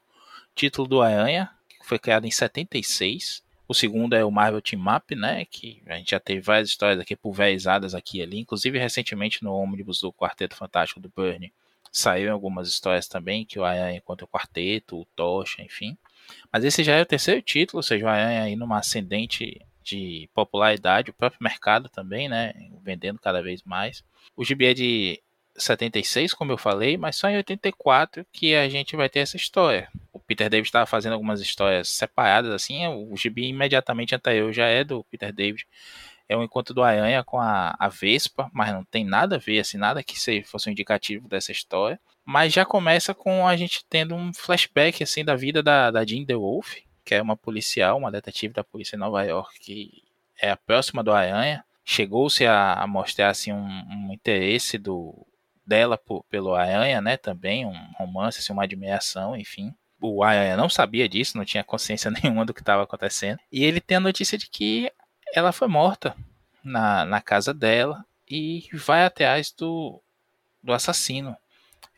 [0.54, 5.14] título do Aranha, que foi criado em 76 o segundo é o Marvel Team Up,
[5.14, 5.44] né?
[5.46, 8.38] Que a gente já teve várias histórias aqui pulverizadas aqui e ali.
[8.38, 11.52] Inclusive, recentemente no ônibus do Quarteto Fantástico do Burnie,
[11.90, 15.96] saiu algumas histórias também, que o Aranha encontra o Quarteto, o Tocha, enfim.
[16.52, 20.28] Mas esse já é o terceiro título, ou seja, o Aranha aí numa ascendente de
[20.34, 22.54] popularidade, o próprio mercado também, né?
[22.82, 24.02] Vendendo cada vez mais.
[24.36, 25.22] O gibi é de
[25.56, 29.88] 76, como eu falei, mas só em 84 que a gente vai ter essa história.
[30.26, 35.04] Peter David estava fazendo algumas histórias separadas, assim, o gibi imediatamente anterior já é do
[35.04, 35.66] Peter David.
[36.26, 39.38] É o um encontro do Aranha com a, a, Vespa, mas não tem nada a
[39.38, 42.00] ver, assim, nada que fosse um indicativo dessa história.
[42.24, 46.24] Mas já começa com a gente tendo um flashback, assim, da vida da, da Jean
[46.24, 50.02] DeWolf, que é uma policial, uma detetive da polícia em Nova York, que
[50.40, 51.62] é a próxima do Aranha.
[51.84, 55.26] Chegou-se a, a mostrar, assim, um, um interesse do,
[55.66, 57.18] dela por, pelo Aranha, né?
[57.18, 59.74] Também um romance, assim, uma admiração, enfim.
[60.06, 63.38] O Aranha não sabia disso, não tinha consciência nenhuma do que estava acontecendo.
[63.50, 64.92] E ele tem a notícia de que
[65.32, 66.14] ela foi morta
[66.62, 70.00] na, na casa dela e vai atrás do,
[70.62, 71.34] do assassino.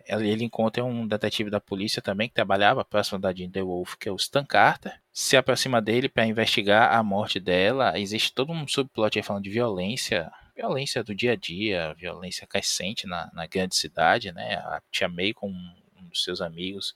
[0.09, 4.13] Ele encontra um detetive da polícia também que trabalhava próximo da Jean DeWolf, que é
[4.13, 5.01] o Stan Carter.
[5.13, 7.99] Se aproxima dele para investigar a morte dela.
[7.99, 13.07] Existe todo um subplot aí falando de violência violência do dia a dia, violência crescente
[13.07, 14.55] na, na grande cidade, né?
[14.55, 15.53] A tia May com
[16.17, 16.95] dos seus amigos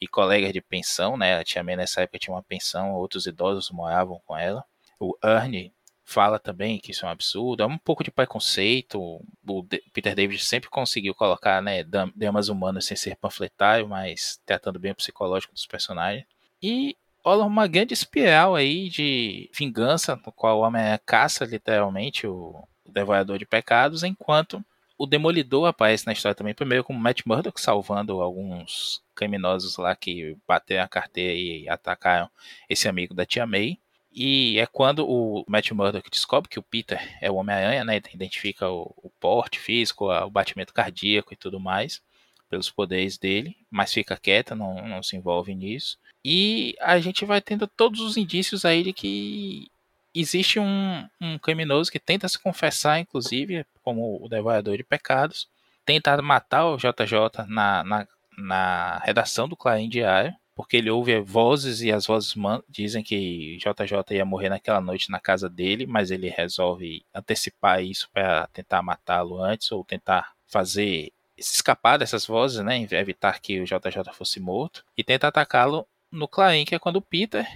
[0.00, 1.38] e colegas de pensão, né?
[1.38, 4.64] A tia May nessa época tinha uma pensão, outros idosos moravam com ela.
[4.98, 5.72] O Ernie
[6.04, 9.00] fala também que isso é um absurdo, é um pouco de preconceito.
[9.00, 14.92] O Peter David sempre conseguiu colocar, né, dramas humanos sem ser panfletário, mas tratando bem
[14.92, 16.26] o psicológico dos personagens.
[16.62, 22.66] E rola uma grande espiral aí de vingança, no qual o homem caça literalmente o,
[22.92, 24.62] Devorador de Pecados, enquanto
[25.02, 30.36] o Demolidor aparece na história também, primeiro como Matt Murdock, salvando alguns criminosos lá que
[30.46, 32.30] bateram a carteira e atacaram
[32.68, 33.80] esse amigo da tia May.
[34.12, 38.00] E é quando o Matt Murdock descobre que o Peter é o Homem-Aranha, né?
[38.14, 42.00] Identifica o, o porte físico, o batimento cardíaco e tudo mais,
[42.48, 45.98] pelos poderes dele, mas fica quieta, não, não se envolve nisso.
[46.24, 49.68] E a gente vai tendo todos os indícios aí de que
[50.14, 55.48] existe um, um criminoso que tenta se confessar, inclusive, como o devorador de pecados,
[55.84, 61.80] tenta matar o JJ na, na, na redação do Clarim Diário, porque ele ouve vozes
[61.80, 62.34] e as vozes
[62.68, 68.08] dizem que JJ ia morrer naquela noite na casa dele, mas ele resolve antecipar isso
[68.12, 73.64] para tentar matá-lo antes ou tentar fazer se escapar dessas vozes, né, evitar que o
[73.64, 77.46] JJ fosse morto e tenta atacá-lo no Clarim, que é quando o Peter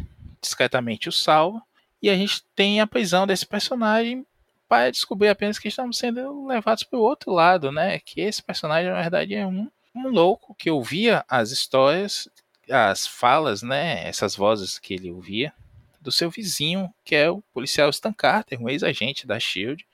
[0.40, 1.62] discretamente o salva
[2.07, 4.25] e a gente tem a prisão desse personagem
[4.69, 7.99] para descobrir apenas que estamos sendo levados para o outro lado, né?
[7.99, 12.29] Que esse personagem, na verdade, é um, um louco que ouvia as histórias,
[12.71, 14.07] as falas, né?
[14.07, 15.53] Essas vozes que ele ouvia
[16.01, 19.85] do seu vizinho, que é o policial Stan Carter, um ex-agente da SHIELD,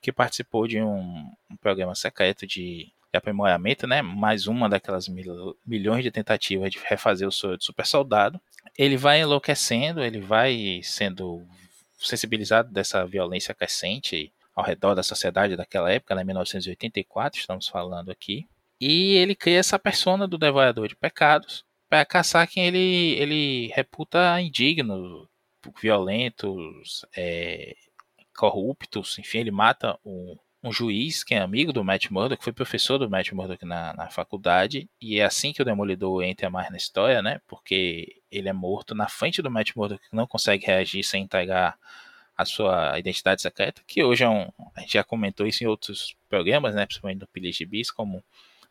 [0.00, 4.02] que participou de um, um programa secreto de, aprimoramento, né?
[4.02, 8.40] Mais uma daquelas mil, milhões de tentativas de refazer o sonho de super soldado.
[8.78, 11.46] Ele vai enlouquecendo, ele vai sendo
[11.98, 18.46] sensibilizado dessa violência crescente ao redor da sociedade daquela época, né, 1984, estamos falando aqui.
[18.80, 24.40] E ele cria essa persona do devorador de pecados para caçar quem ele, ele reputa
[24.40, 25.28] indigno,
[25.80, 27.74] violentos, é,
[28.36, 32.98] corruptos, enfim, ele mata um, um, juiz que é amigo do Matt Murdock, foi professor
[32.98, 36.76] do Matt Murdock na, na faculdade, e é assim que o Demolidor entra mais na
[36.76, 41.04] história, né, porque ele é morto na frente do Matt Murdock, que não consegue reagir
[41.04, 41.78] sem entregar
[42.36, 44.50] a sua identidade secreta, que hoje é um.
[44.76, 46.84] A gente já comentou isso em outros programas, né?
[46.84, 48.22] Principalmente no Pili Bis, como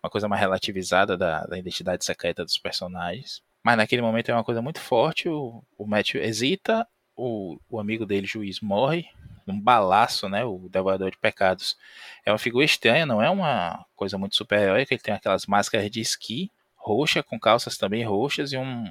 [0.04, 3.42] uma coisa mais relativizada da, da, identidade secreta dos personagens.
[3.64, 5.28] Mas naquele momento é uma coisa muito forte.
[5.28, 9.08] O, o Matthew hesita, o, o amigo dele, juiz, morre.
[9.48, 10.44] Um balaço, né?
[10.44, 11.78] O Devorador de Pecados.
[12.26, 14.94] É uma figura estranha, não é uma coisa muito super-heróica.
[14.94, 18.86] Ele tem aquelas máscaras de esqui roxa, com calças também roxas e um,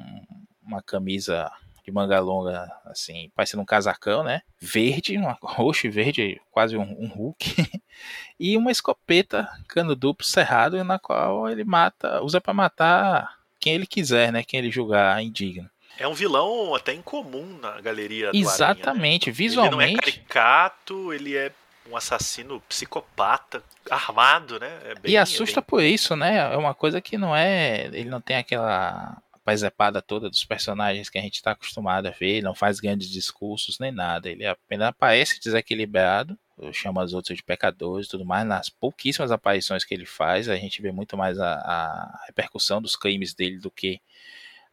[0.62, 1.50] uma camisa
[1.84, 4.40] de manga longa, assim, parecendo um casacão, né?
[4.58, 7.54] Verde, uma, roxo e verde, quase um, um Hulk.
[8.40, 13.86] e uma escopeta, cano duplo, cerrado, na qual ele mata, usa para matar quem ele
[13.86, 14.42] quiser, né?
[14.42, 15.70] Quem ele julgar indigno.
[15.98, 19.32] É um vilão até incomum na galeria do Exatamente, Aranha, né?
[19.32, 19.82] visualmente.
[19.82, 21.52] Ele não é caricato, ele é
[21.90, 24.80] um assassino psicopata, armado, né?
[24.84, 25.68] É bem, e assusta é bem...
[25.68, 26.52] por isso, né?
[26.52, 27.86] É uma coisa que não é.
[27.92, 32.36] Ele não tem aquela paisepada toda dos personagens que a gente está acostumado a ver,
[32.36, 36.38] ele não faz grandes discursos nem nada, ele apenas aparece desequilibrado,
[36.72, 40.56] chama os outros de pecadores e tudo mais, nas pouquíssimas aparições que ele faz, a
[40.56, 44.00] gente vê muito mais a, a repercussão dos crimes dele do que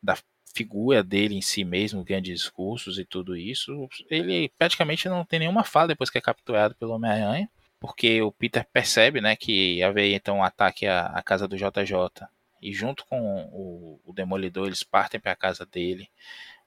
[0.02, 0.18] da
[0.54, 3.88] figura dele em si mesmo, grandes discursos e tudo isso.
[4.10, 8.66] Ele praticamente não tem nenhuma fala depois que é capturado pelo Homem-Aranha, porque o Peter
[8.72, 12.28] percebe né, que haveria então um ataque à, à casa do JJ
[12.62, 13.20] e junto com
[13.52, 16.08] o, o Demolidor eles partem para a casa dele.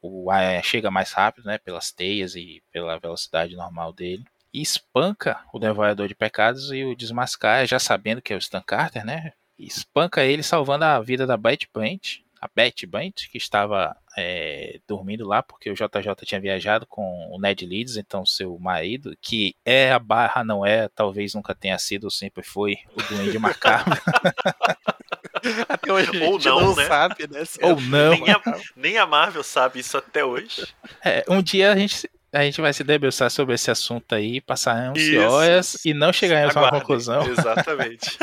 [0.03, 4.25] O Aranha chega mais rápido, né, pelas teias e pela velocidade normal dele.
[4.53, 8.61] E espanca o Devorador de Pecados e o desmascara, já sabendo que é o Stan
[8.61, 9.33] Carter, né?
[9.59, 15.27] Espanca ele, salvando a vida da Betty Brant, a Betty Brant, que estava é, dormindo
[15.27, 19.91] lá, porque o JJ tinha viajado com o Ned Leeds, então seu marido, que é
[19.91, 23.95] a barra, não é, talvez nunca tenha sido, sempre foi o Duende Macabro.
[25.69, 26.87] Até hoje Ou não, não né?
[26.87, 27.43] sabe, né?
[27.63, 28.11] Ou não.
[28.11, 28.43] Nem a,
[28.77, 30.67] nem a, Marvel sabe isso até hoje.
[31.05, 34.99] É, um dia a gente, a gente vai se debruçar sobre esse assunto aí, passaremos
[34.99, 37.27] isso, horas e não chegaremos a uma conclusão.
[37.27, 38.17] Exatamente.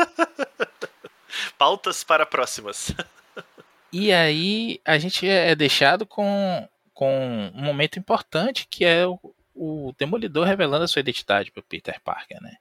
[1.56, 2.92] Pautas para próximas.
[3.92, 9.18] E aí a gente é deixado com, com um momento importante que é o,
[9.54, 12.56] o Demolidor revelando a sua identidade para Peter Parker, né?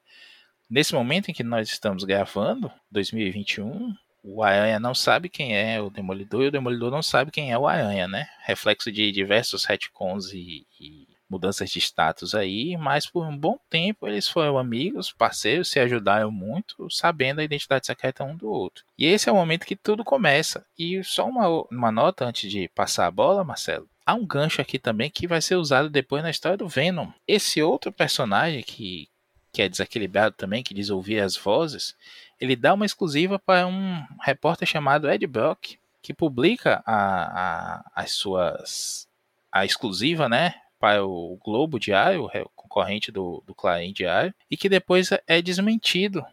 [0.70, 5.90] Nesse momento em que nós estamos gravando, 2021, o Aranha não sabe quem é o
[5.90, 8.28] Demolidor e o Demolidor não sabe quem é o Aranha, né?
[8.46, 14.06] Reflexo de diversos retcons e, e mudanças de status aí, mas por um bom tempo
[14.06, 18.84] eles foram amigos, parceiros, se ajudaram muito, sabendo a identidade secreta um do outro.
[18.98, 20.66] E esse é o momento que tudo começa.
[20.78, 23.88] E só uma, uma nota antes de passar a bola, Marcelo.
[24.06, 27.10] Há um gancho aqui também que vai ser usado depois na história do Venom.
[27.26, 29.08] Esse outro personagem que,
[29.54, 31.96] que é desequilibrado também, que diz ouvir as vozes,
[32.40, 38.12] ele dá uma exclusiva para um repórter chamado Ed Brock, que publica a, a, as
[38.12, 39.08] suas
[39.52, 40.56] a exclusiva, né,
[41.02, 46.26] o Globo Diário, concorrente do, do Clarim Diário, e que depois é desmentido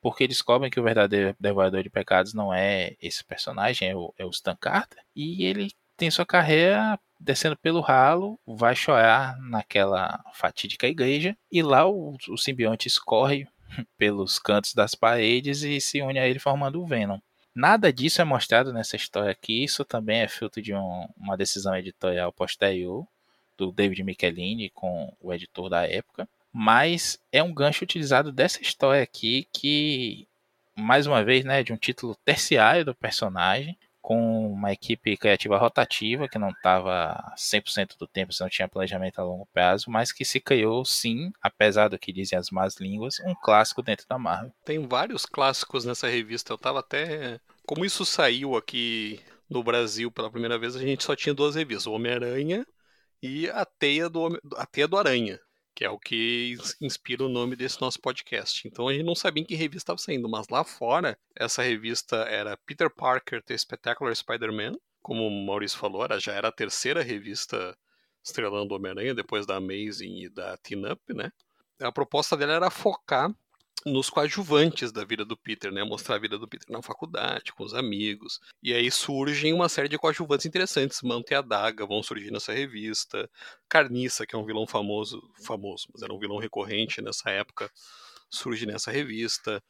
[0.00, 4.24] porque descobrem que o verdadeiro devorador de pecados não é esse personagem, é o, é
[4.24, 10.86] o Stan Carter, e ele tem sua carreira descendo pelo ralo, vai chorar naquela fatídica
[10.86, 13.48] igreja, e lá o, o simbionte escorre
[13.98, 17.18] pelos cantos das paredes e se une a ele formando o Venom.
[17.52, 21.74] Nada disso é mostrado nessa história aqui, isso também é fruto de um, uma decisão
[21.74, 23.04] editorial posterior
[23.56, 29.02] do David Michelini com o editor da época, mas é um gancho utilizado dessa história
[29.02, 30.26] aqui que
[30.76, 36.28] mais uma vez, né, de um título terciário do personagem, com uma equipe criativa rotativa,
[36.28, 40.24] que não estava 100% do tempo, se não tinha planejamento a longo prazo, mas que
[40.24, 44.52] se criou, sim, apesar do que dizem as más línguas, um clássico dentro da Marvel.
[44.64, 47.40] Tem vários clássicos nessa revista, eu estava até...
[47.66, 49.18] Como isso saiu aqui
[49.50, 52.64] no Brasil pela primeira vez, a gente só tinha duas revistas, o Homem-Aranha
[53.22, 55.40] e a Teia do, a Teia do Aranha
[55.76, 58.66] que é o que inspira o nome desse nosso podcast.
[58.66, 62.16] Então a gente não sabia em que revista estava saindo, mas lá fora, essa revista
[62.16, 67.02] era Peter Parker The Spectacular Spider-Man, como o Maurício falou, era, já era a terceira
[67.02, 67.76] revista
[68.24, 71.30] estrelando Homem-Aranha, depois da Amazing e da Teen Up, né?
[71.78, 73.30] A proposta dela era focar
[73.86, 75.84] nos coadjuvantes da vida do Peter, né?
[75.84, 78.40] Mostrar a vida do Peter na faculdade, com os amigos.
[78.60, 81.00] E aí surgem uma série de coadjuvantes interessantes.
[81.02, 83.30] Mante a Daga vão surgir nessa revista.
[83.68, 87.70] Carniça, que é um vilão famoso, famoso, mas era um vilão recorrente nessa época,
[88.28, 89.62] surge nessa revista.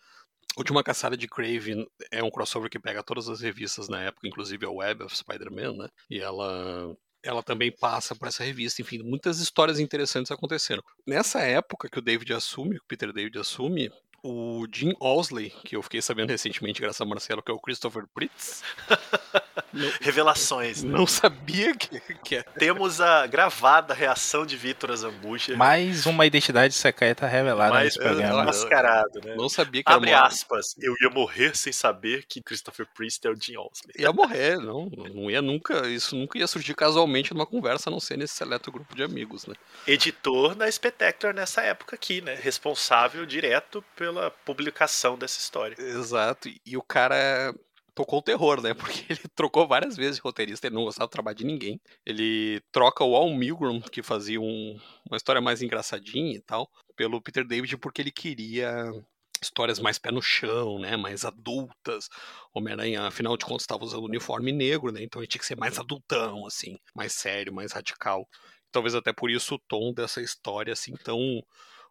[0.56, 4.64] Última Caçada de Craven é um crossover que pega todas as revistas na época, inclusive
[4.64, 5.88] a Web of Spider-Man, né?
[6.08, 8.80] E ela ela também passa por essa revista.
[8.80, 10.82] Enfim, muitas histórias interessantes aconteceram.
[11.06, 13.90] Nessa época que o David assume, o Peter David assume,
[14.26, 18.04] o Jim Osley, que eu fiquei sabendo recentemente, graças a Marcelo, que é o Christopher
[18.12, 18.62] Pritz.
[20.00, 20.82] Revelações.
[20.82, 20.90] Né?
[20.90, 22.42] Não sabia que, que é.
[22.42, 25.56] Temos a gravada reação de Vitor Azambuja.
[25.56, 28.44] Mais uma identidade secreta revelada Mais nesse programa.
[28.44, 29.34] Mascarado, né?
[29.36, 33.30] Não sabia que Abre era aspas, eu ia morrer sem saber que Christopher Priest é
[33.30, 33.94] o Jim Osley.
[33.98, 38.00] Ia morrer, não, não ia nunca, isso nunca ia surgir casualmente numa conversa, a não
[38.00, 39.54] ser nesse seleto grupo de amigos, né?
[39.86, 42.34] Editor da Spectacular nessa época aqui, né?
[42.34, 43.84] Responsável direto
[44.16, 45.76] pela publicação dessa história.
[45.78, 47.54] Exato, e o cara
[47.94, 48.72] tocou o terror, né?
[49.04, 51.80] Porque ele trocou várias vezes de roteirista, ele não gostava do trabalho de ninguém.
[52.04, 57.20] Ele troca o Al Milgrom, que fazia um, uma história mais engraçadinha e tal, pelo
[57.20, 58.90] Peter David, porque ele queria
[59.42, 60.96] histórias mais pé no chão, né?
[60.96, 62.08] Mais adultas.
[62.54, 65.02] Homem-Aranha, afinal de contas, estava usando uniforme negro, né?
[65.02, 68.26] Então ele tinha que ser mais adultão, assim, mais sério, mais radical.
[68.72, 71.42] Talvez até por isso o tom dessa história, assim, tão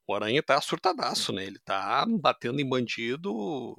[0.07, 1.45] o Aranha tá surtadaço, né?
[1.45, 3.75] Ele tá batendo em bandido.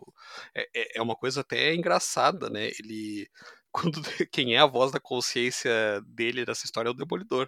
[0.54, 2.70] É, é, é uma coisa até engraçada, né?
[2.78, 3.28] Ele
[3.76, 4.00] quando
[4.32, 5.70] quem é a voz da consciência
[6.06, 7.46] dele nessa história é o Demolidor.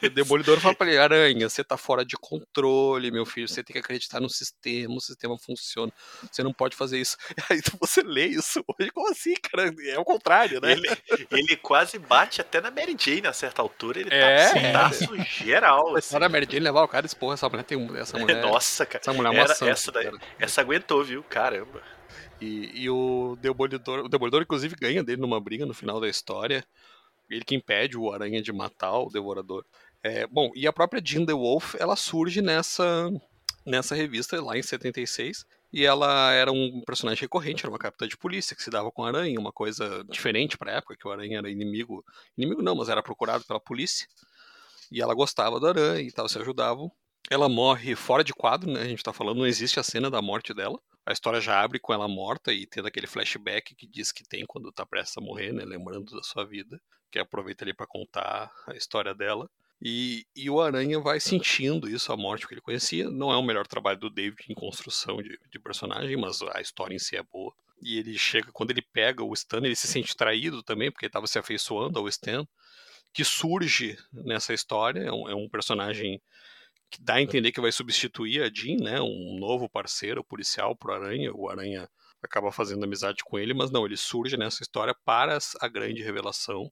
[0.00, 3.74] o Demolidor fala pra ele, Aranha, você tá fora de controle, meu filho, você tem
[3.74, 5.92] que acreditar no sistema, o sistema funciona,
[6.30, 7.16] você não pode fazer isso.
[7.50, 9.74] Aí você lê isso hoje, como assim, cara?
[9.88, 10.72] É o contrário, né?
[10.72, 10.88] Ele,
[11.32, 15.14] ele quase bate até na Mary Jane a certa altura, ele tá é, tá putaço
[15.16, 15.24] é.
[15.24, 15.96] geral.
[15.96, 16.16] Assim.
[16.16, 18.40] a Mary Jane levar o cara e expor essa mulher, tem essa mulher.
[18.40, 19.00] Nossa, cara.
[19.02, 21.24] Essa mulher é uma Era, essa, daí, essa aguentou, viu?
[21.24, 21.82] Caramba.
[22.40, 26.64] E, e o Demolidor, o Demolidor inclusive ganha dele numa briga no final da história.
[27.28, 29.64] Ele que impede o Aranha de matar o Devorador.
[30.02, 33.10] É, bom, e a própria Jean the Wolf, ela surge nessa
[33.64, 38.16] nessa revista lá em 76 e ela era um personagem recorrente, era uma capitã de
[38.16, 41.38] polícia que se dava com a Aranha, uma coisa diferente para época, que o Aranha
[41.38, 42.04] era inimigo,
[42.36, 44.08] inimigo não, mas era procurado pela polícia.
[44.90, 46.90] E ela gostava do Aranha e tal, se ajudavam.
[47.30, 48.80] Ela morre fora de quadro, né?
[48.80, 51.80] A gente tá falando, não existe a cena da morte dela a história já abre
[51.80, 55.20] com ela morta e tendo aquele flashback que diz que tem quando tá prestes a
[55.20, 55.64] morrer, né?
[55.64, 59.50] Lembrando da sua vida, que aproveita ali para contar a história dela.
[59.82, 63.10] E, e, o Aranha vai sentindo isso, a morte que ele conhecia.
[63.10, 66.94] Não é o melhor trabalho do David em construção de, de personagem, mas a história
[66.94, 67.52] em si é boa.
[67.82, 71.26] E ele chega, quando ele pega o Stan, ele se sente traído também, porque estava
[71.26, 72.46] se afeiçoando ao Stan,
[73.12, 75.00] que surge nessa história.
[75.00, 76.22] É um, é um personagem
[76.90, 80.92] que dá a entender que vai substituir a Jean, né, um novo parceiro policial pro
[80.92, 81.32] Aranha.
[81.32, 81.88] O Aranha
[82.22, 86.70] acaba fazendo amizade com ele, mas não, ele surge nessa história para a grande revelação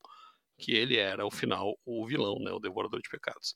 [0.58, 3.54] que ele era, ao final, o vilão, né, o devorador de pecados.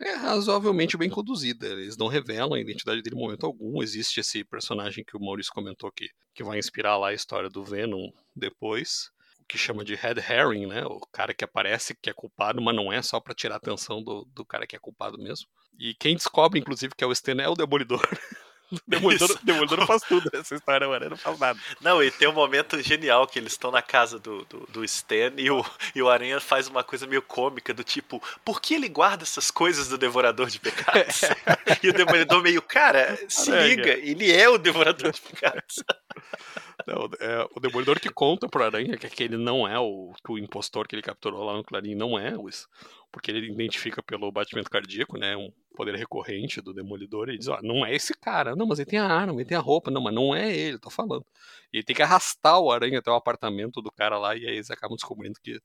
[0.00, 3.82] É razoavelmente bem conduzida, eles não revelam a identidade dele em momento algum.
[3.82, 7.64] Existe esse personagem que o Maurício comentou aqui, que vai inspirar lá a história do
[7.64, 9.10] Venom depois
[9.48, 10.84] que chama de head herring, né?
[10.84, 14.02] O cara que aparece que é culpado, mas não é só para tirar a atenção
[14.02, 15.48] do, do cara que é culpado mesmo.
[15.78, 18.02] E quem descobre, inclusive, que é o Stan é o Demolidor.
[18.86, 21.10] Demolidor, Demolidor não faz tudo nessa história, mano.
[21.10, 21.58] Não faz nada.
[21.80, 25.32] Não, e tem um momento genial que eles estão na casa do, do, do Stan
[25.38, 25.64] e o,
[25.94, 29.50] e o Aranha faz uma coisa meio cômica do tipo, por que ele guarda essas
[29.50, 31.22] coisas do Devorador de Pecados?
[31.82, 33.68] e o Demolidor meio, cara, se Aranha.
[33.68, 35.82] liga, ele é o Devorador de Pecados.
[36.86, 40.38] Não, é o Demolidor que conta pro Aranha que aquele não é o, que o
[40.38, 42.48] impostor que ele capturou lá no Clarim, não é o,
[43.10, 47.48] porque ele identifica pelo batimento cardíaco, né, um poder recorrente do Demolidor, e ele diz,
[47.48, 49.90] ó, não é esse cara, não, mas ele tem a arma, ele tem a roupa,
[49.90, 51.24] não, mas não é ele, tô falando.
[51.72, 54.54] E ele tem que arrastar o Aranha até o apartamento do cara lá, e aí
[54.54, 55.60] eles acabam descobrindo que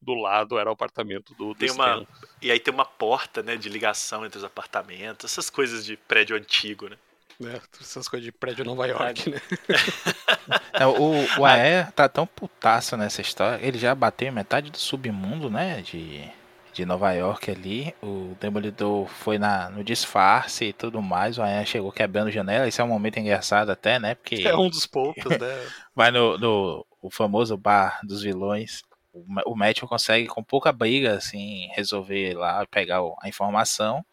[0.00, 2.06] do lado era o apartamento do, do Tem uma- Stan.
[2.42, 6.36] E aí tem uma porta, né, de ligação entre os apartamentos, essas coisas de prédio
[6.36, 6.98] antigo, né?
[7.40, 9.40] Né, essas coisas de prédio Nova York, né.
[10.72, 13.64] É, o, o Aé tá tão putaço nessa história.
[13.64, 15.80] Ele já bateu em metade do submundo, né?
[15.82, 16.28] De,
[16.72, 17.94] de Nova York ali.
[18.02, 21.38] O Demolidor foi na, no disfarce e tudo mais.
[21.38, 22.66] O Aé chegou quebrando janela.
[22.66, 24.16] Isso é um momento engraçado até, né?
[24.16, 25.38] Porque É um dos poucos, né.
[25.94, 28.82] vai no, no o famoso bar dos vilões.
[29.12, 34.04] O, o Matthew consegue, com pouca briga, assim, resolver lá, pegar a informação.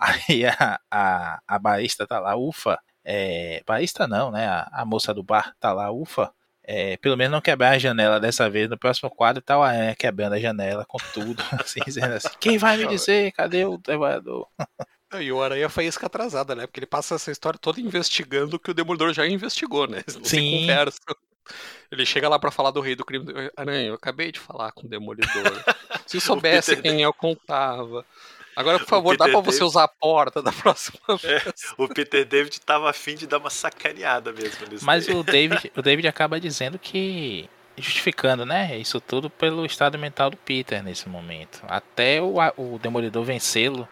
[0.00, 2.78] Aí a, a, a barista tá lá, ufa.
[3.04, 4.46] É, barista não, né?
[4.46, 6.32] A, a moça do bar tá lá, ufa.
[6.62, 8.70] É, pelo menos não quebrar a janela dessa vez.
[8.70, 11.42] No próximo quadro tá o Aranha quebrando a janela com tudo.
[11.60, 13.32] Assim, dizendo assim, quem vai me dizer?
[13.32, 14.46] Cadê o trabalhador?
[15.18, 16.66] E o Aranha foi isca atrasada, né?
[16.66, 19.98] Porque ele passa essa história toda investigando o que o Demolidor já investigou, né?
[20.06, 20.60] Eles não Sim.
[20.60, 21.16] conversam.
[21.90, 23.26] Ele chega lá pra falar do rei do crime.
[23.56, 25.26] Aranha, eu acabei de falar com o Demolidor.
[26.06, 28.06] Se soubesse quem eu contava.
[28.60, 31.52] Agora, por favor, dá pra você David- usar a porta da próxima vez.
[31.76, 34.84] O Peter David tava afim de dar uma sacaneada mesmo nisso.
[34.84, 35.16] Mas daí.
[35.16, 37.48] o David, o David acaba dizendo que.
[37.76, 38.76] Justificando, né?
[38.78, 41.62] Isso tudo pelo estado mental do Peter nesse momento.
[41.66, 43.88] Até o, o Demolidor vencê-lo.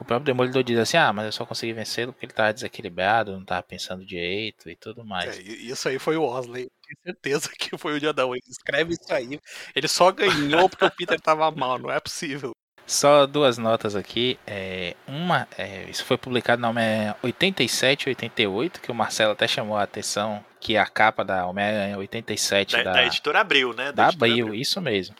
[0.00, 3.32] O próprio Demolidor diz assim: Ah, mas eu só consegui vencê-lo porque ele tava desequilibrado,
[3.32, 5.38] não tava pensando direito e tudo mais.
[5.38, 6.68] É, isso aí foi o Osley.
[6.82, 8.34] Tenho certeza que foi o Diadão.
[8.34, 9.38] Ele escreve isso aí.
[9.76, 11.78] Ele só ganhou porque o Peter tava mal.
[11.78, 12.52] Não é possível.
[12.90, 14.36] Só duas notas aqui.
[14.44, 19.46] É, uma, é, isso foi publicado na Homem-Aranha 87 e 88, que o Marcelo até
[19.46, 23.92] chamou a atenção, que a capa da Homem-Aranha 87 da, da, da editora Abril, né?
[23.92, 25.14] da editora Abril, isso mesmo.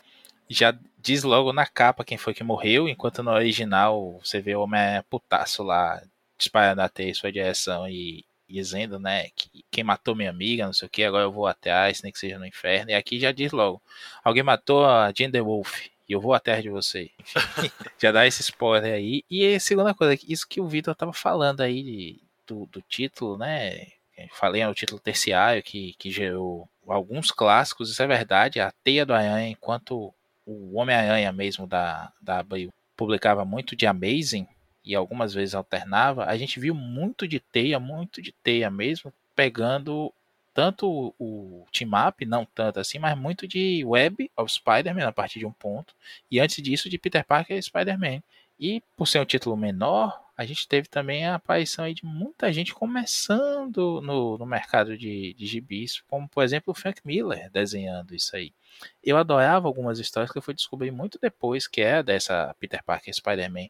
[0.49, 4.63] Já diz logo na capa quem foi que morreu, enquanto no original você vê o
[4.63, 6.03] Homem putaço lá
[6.37, 10.73] disparando a teia em sua direção e, dizendo, né, que quem matou minha amiga, não
[10.73, 12.91] sei o que, agora eu vou atrás, nem que seja no inferno.
[12.91, 13.81] E aqui já diz logo,
[14.25, 17.09] alguém matou a Jane the Wolf e eu vou atrás de você.
[17.97, 19.23] Já dá esse spoiler aí.
[19.31, 23.39] E a segunda coisa, isso que o Vitor tava falando aí de- do, do título,
[23.39, 23.87] né,
[24.33, 28.59] falei, é o título terciário que, que gerou alguns clássicos, isso é verdade.
[28.59, 30.13] A Teia do Aranha, enquanto
[30.45, 34.49] o Homem-Aranha mesmo da, da Abril publicava muito de Amazing
[34.85, 40.13] e algumas vezes alternava, a gente viu muito de Teia, muito de Teia mesmo, pegando
[40.53, 45.13] tanto o, o team up, não tanto assim, mas muito de Web of Spider-Man a
[45.13, 45.95] partir de um ponto,
[46.31, 48.23] e antes disso de Peter Parker e Spider-Man.
[48.59, 52.75] E por ser um título menor, a gente teve também a aparição de muita gente
[52.75, 58.37] começando no, no mercado de, de gibis, como por exemplo o Frank Miller desenhando isso
[58.37, 58.53] aí.
[59.03, 63.11] Eu adorava algumas histórias que eu fui descobrir muito depois, que é dessa Peter Parker
[63.11, 63.69] e Spider-Man,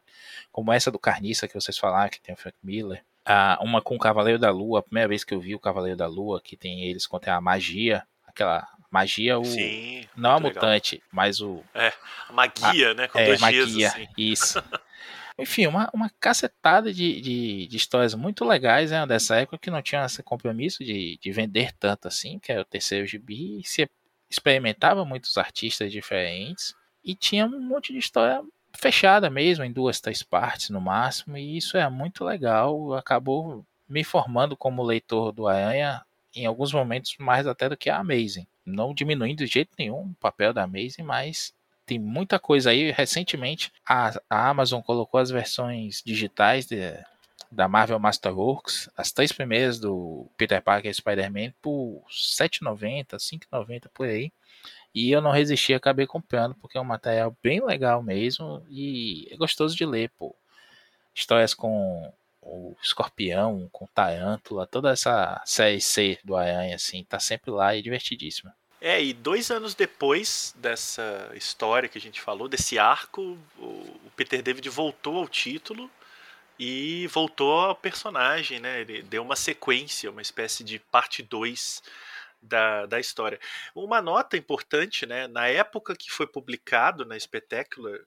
[0.51, 3.03] como essa do Carniça que vocês falaram, que tem o Frank Miller.
[3.25, 5.97] Ah, uma com o Cavaleiro da Lua, a primeira vez que eu vi o Cavaleiro
[5.97, 10.05] da Lua, que tem eles contra a magia, aquela magia, o, Sim.
[10.15, 10.53] não a legal.
[10.53, 11.63] mutante, mas o,
[12.29, 13.07] A magia, né?
[13.07, 14.07] Com é, dois magia, dias, assim.
[14.17, 14.63] isso.
[15.39, 19.81] Enfim, uma, uma cacetada de, de, de histórias muito legais né, dessa época que não
[19.81, 23.89] tinha esse compromisso de, de vender tanto assim, que era o terceiro gibi, e se
[24.29, 28.41] experimentava muitos artistas diferentes e tinha um monte de história
[28.73, 32.93] fechada mesmo, em duas, três partes no máximo, e isso é muito legal.
[32.93, 36.01] Acabou me formando como leitor do Aranha
[36.35, 38.47] em alguns momentos mais até do que a Amazing.
[38.65, 41.53] Não diminuindo de jeito nenhum o papel da Amazing, mas
[41.85, 42.91] tem muita coisa aí.
[42.91, 46.97] Recentemente, a, a Amazon colocou as versões digitais de-
[47.51, 53.17] da Marvel Masterworks, as três primeiras do Peter Parker e Spider-Man, por R$ 7,90, R$
[53.19, 54.31] 5,90 por aí.
[54.93, 59.37] E eu não resisti, acabei comprando, porque é um material bem legal mesmo e é
[59.37, 60.35] gostoso de ler, pô.
[61.15, 67.51] Histórias com o Escorpião, com Tarântula, toda essa série C do Aranha, assim, tá sempre
[67.51, 68.53] lá e é divertidíssima.
[68.81, 74.41] É, e dois anos depois dessa história que a gente falou, desse arco, o Peter
[74.41, 75.89] David voltou ao título
[76.57, 78.81] e voltou ao personagem, né?
[78.81, 81.83] Ele deu uma sequência, uma espécie de parte 2
[82.41, 83.39] da, da história.
[83.75, 85.27] Uma nota importante, né?
[85.27, 87.99] Na época que foi publicado na Spectacular,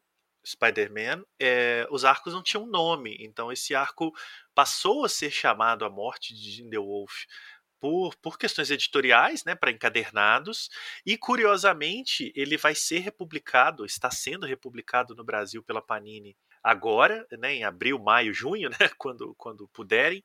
[0.46, 3.16] Spider-Man, é, os arcos não tinham nome.
[3.20, 4.12] Então esse arco
[4.54, 7.24] passou a ser chamado A Morte de Grindelwolf
[7.80, 10.70] por, por questões editoriais, né, para encadernados,
[11.04, 17.56] e curiosamente ele vai ser republicado, está sendo republicado no Brasil pela Panini agora, né,
[17.56, 20.24] em abril, maio, junho, né, quando, quando puderem,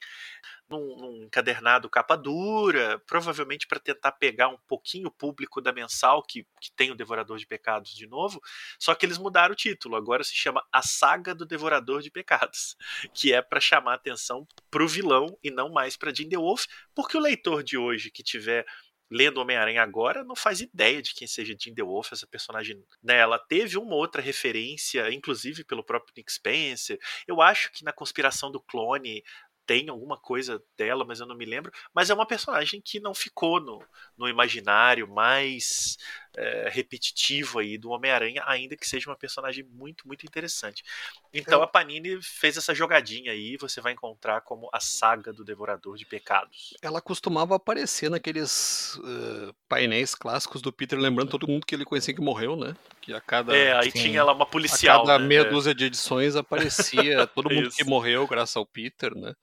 [0.70, 6.24] num, num encadernado capa dura, provavelmente para tentar pegar um pouquinho o público da mensal
[6.24, 8.40] que, que tem o Devorador de Pecados de novo,
[8.80, 12.78] só que eles mudaram o título, agora se chama A Saga do Devorador de Pecados,
[13.14, 16.66] que é para chamar atenção para o vilão e não mais para Jim Wolf,
[16.96, 18.66] porque o leitor de hoje que tiver
[19.10, 22.84] lendo Homem-Aranha agora não faz ideia de quem seja Jean DeWolf, essa personagem.
[23.04, 23.18] Né?
[23.18, 27.00] Ela teve uma outra referência, inclusive pelo próprio Nick Spencer.
[27.28, 29.24] Eu acho que na conspiração do clone
[29.70, 31.72] tem alguma coisa dela, mas eu não me lembro.
[31.94, 33.80] Mas é uma personagem que não ficou no,
[34.18, 35.96] no imaginário mais
[36.38, 40.84] é, repetitivo aí do Homem-Aranha, ainda que seja uma personagem muito, muito interessante.
[41.34, 45.98] Então a Panini fez essa jogadinha aí, você vai encontrar como a saga do Devorador
[45.98, 46.76] de Pecados.
[46.82, 52.14] Ela costumava aparecer naqueles uh, painéis clássicos do Peter, lembrando todo mundo que ele conhecia
[52.14, 52.76] que morreu, né?
[53.02, 53.56] Que a cada.
[53.56, 55.04] É, aí sim, tinha lá uma policial.
[55.04, 55.28] A cada né?
[55.28, 55.46] meia é.
[55.46, 59.34] dúzia de edições aparecia todo mundo que morreu graças ao Peter, né?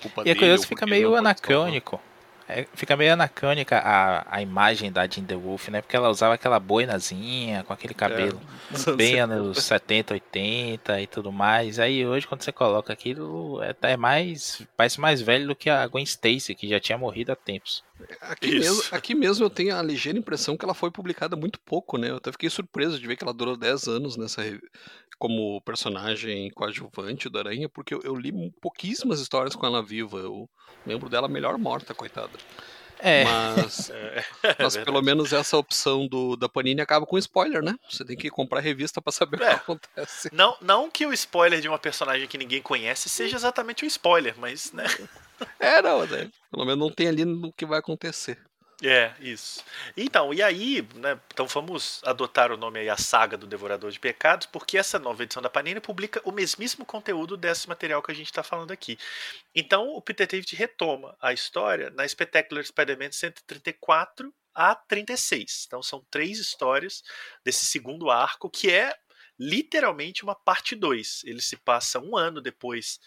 [0.00, 2.00] Culpa e é curioso, fica meio anacrônico.
[2.48, 5.80] É, fica meio anacrônica a, a imagem da Jean The Wolf, né?
[5.80, 8.40] Porque ela usava aquela boinazinha, com aquele cabelo
[8.86, 11.78] é, bem anos 70, 80 e tudo mais.
[11.78, 14.62] Aí hoje, quando você coloca aquilo, é, é mais.
[14.76, 17.82] parece mais velho do que a Gwen Stacy, que já tinha morrido há tempos.
[18.20, 21.96] Aqui mesmo, aqui mesmo eu tenho a ligeira impressão que ela foi publicada muito pouco,
[21.96, 22.10] né?
[22.10, 24.42] Eu até fiquei surpreso de ver que ela durou 10 anos nessa
[25.18, 30.18] como personagem coadjuvante do Aranha, porque eu, eu li pouquíssimas histórias com ela viva.
[30.18, 30.48] Eu
[30.84, 32.32] lembro dela melhor morta, coitada.
[32.98, 33.24] É.
[33.24, 37.74] Mas, é, é mas pelo menos essa opção do, da Panini acaba com spoiler, né?
[37.88, 39.44] Você tem que comprar a revista para saber é.
[39.44, 40.30] o que acontece.
[40.32, 44.34] Não, não que o spoiler de uma personagem que ninguém conhece seja exatamente um spoiler,
[44.38, 44.84] mas, né?
[45.58, 46.30] É, não, né?
[46.50, 48.38] Pelo menos não tem ali no que vai acontecer.
[48.82, 49.64] É, isso.
[49.96, 54.00] Então, e aí, né, então vamos adotar o nome aí, a saga do Devorador de
[54.00, 58.14] Pecados, porque essa nova edição da Panini publica o mesmíssimo conteúdo desse material que a
[58.14, 58.98] gente está falando aqui.
[59.54, 65.64] Então, o Peter David retoma a história na Spectacular Spider-Man 134 a 36.
[65.66, 67.02] Então, são três histórias
[67.44, 68.94] desse segundo arco, que é
[69.38, 71.22] literalmente uma parte 2.
[71.24, 73.00] Ele se passa um ano depois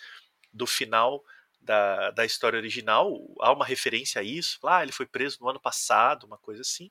[0.51, 1.23] do final
[1.68, 5.59] da, da história original, há uma referência a isso, ah, ele foi preso no ano
[5.59, 6.89] passado, uma coisa assim,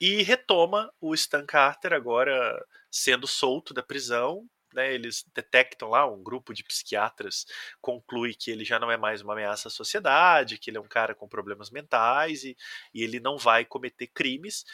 [0.00, 6.22] e retoma o Stan Carter agora sendo solto da prisão, né, eles detectam lá, um
[6.22, 7.46] grupo de psiquiatras
[7.80, 10.88] conclui que ele já não é mais uma ameaça à sociedade, que ele é um
[10.88, 12.54] cara com problemas mentais e,
[12.92, 14.64] e ele não vai cometer crimes,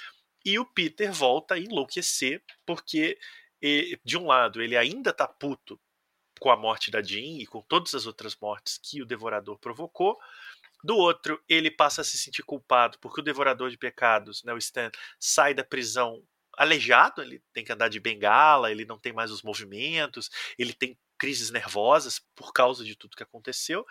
[0.45, 3.17] e o Peter volta a enlouquecer, porque
[4.05, 5.81] de um lado ele ainda está puto
[6.43, 10.19] com a morte da Jean e com todas as outras mortes que o Devorador provocou.
[10.83, 14.59] Do outro, ele passa a se sentir culpado porque o Devorador de Pecados, né, o
[14.59, 14.91] Stan,
[15.21, 16.21] sai da prisão
[16.59, 20.99] aleijado, ele tem que andar de bengala, ele não tem mais os movimentos, ele tem
[21.17, 23.87] crises nervosas por causa de tudo que aconteceu,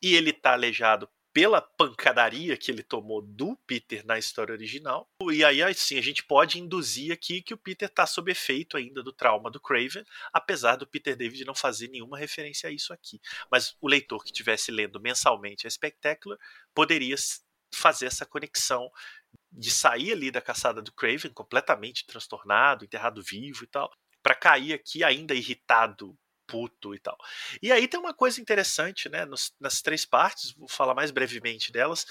[0.00, 5.06] e ele está aleijado pela pancadaria que ele tomou do Peter na história original.
[5.30, 9.02] E aí, assim, a gente pode induzir aqui que o Peter está sob efeito ainda
[9.02, 13.20] do trauma do Craven, apesar do Peter David não fazer nenhuma referência a isso aqui.
[13.50, 16.38] Mas o leitor que estivesse lendo mensalmente a Spectacular
[16.74, 17.16] poderia
[17.70, 18.90] fazer essa conexão
[19.52, 24.72] de sair ali da caçada do Craven completamente transtornado, enterrado vivo e tal, para cair
[24.72, 26.16] aqui ainda irritado
[26.46, 27.16] puto e tal.
[27.62, 31.72] E aí tem uma coisa interessante, né, nos, nas três partes, vou falar mais brevemente
[31.72, 32.06] delas,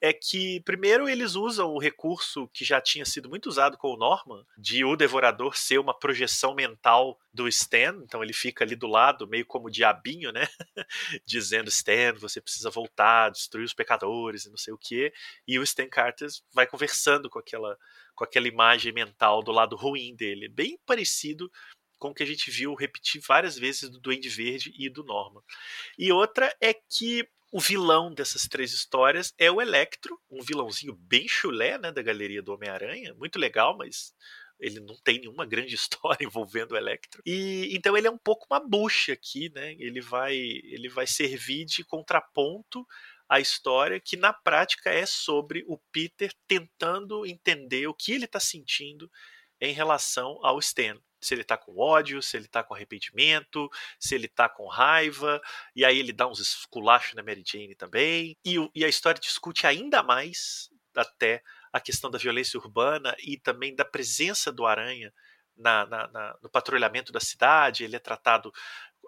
[0.00, 3.96] é que primeiro eles usam o recurso que já tinha sido muito usado com o
[3.96, 8.86] Norman, de o devorador ser uma projeção mental do Stan, então ele fica ali do
[8.86, 10.46] lado, meio como o diabinho, né?
[11.26, 15.12] Dizendo, Stan, você precisa voltar, destruir os pecadores e não sei o que.
[15.46, 17.76] E o Stan Carter vai conversando com aquela,
[18.14, 20.48] com aquela imagem mental do lado ruim dele.
[20.48, 21.50] Bem parecido
[22.02, 25.40] com o que a gente viu repetir várias vezes do Duende Verde e do Norman.
[25.96, 31.28] E outra é que o vilão dessas três histórias é o Electro, um vilãozinho bem
[31.28, 34.12] chulé, né, da galeria do Homem-Aranha, muito legal, mas
[34.58, 37.22] ele não tem nenhuma grande história envolvendo o Electro.
[37.24, 39.76] E então ele é um pouco uma bucha aqui, né?
[39.78, 42.84] Ele vai ele vai servir de contraponto
[43.28, 48.40] à história que na prática é sobre o Peter tentando entender o que ele está
[48.40, 49.08] sentindo
[49.60, 54.14] em relação ao Stan se ele tá com ódio, se ele tá com arrependimento, se
[54.14, 55.40] ele tá com raiva,
[55.74, 58.36] e aí ele dá uns esculachos na Mary Jane também.
[58.44, 61.42] E, e a história discute ainda mais até
[61.72, 65.12] a questão da violência urbana e também da presença do Aranha
[65.56, 68.52] na, na, na, no patrulhamento da cidade, ele é tratado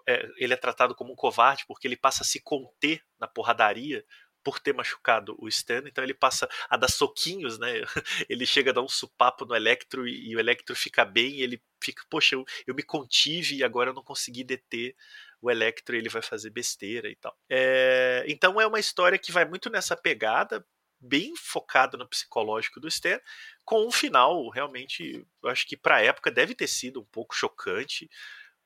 [0.07, 4.05] é, ele é tratado como um covarde porque ele passa a se conter na porradaria
[4.45, 7.81] por ter machucado o Stan, então ele passa a dar soquinhos, né?
[8.29, 11.41] Ele chega a dar um supapo no Electro e, e o Electro fica bem e
[11.41, 14.95] ele fica, poxa, eu, eu me contive e agora eu não consegui deter
[15.41, 17.35] o Electro ele vai fazer besteira e tal.
[17.49, 20.65] É, então é uma história que vai muito nessa pegada,
[20.99, 23.19] bem focada no psicológico do Stan,
[23.63, 27.35] com um final realmente, eu acho que para a época deve ter sido um pouco
[27.35, 28.09] chocante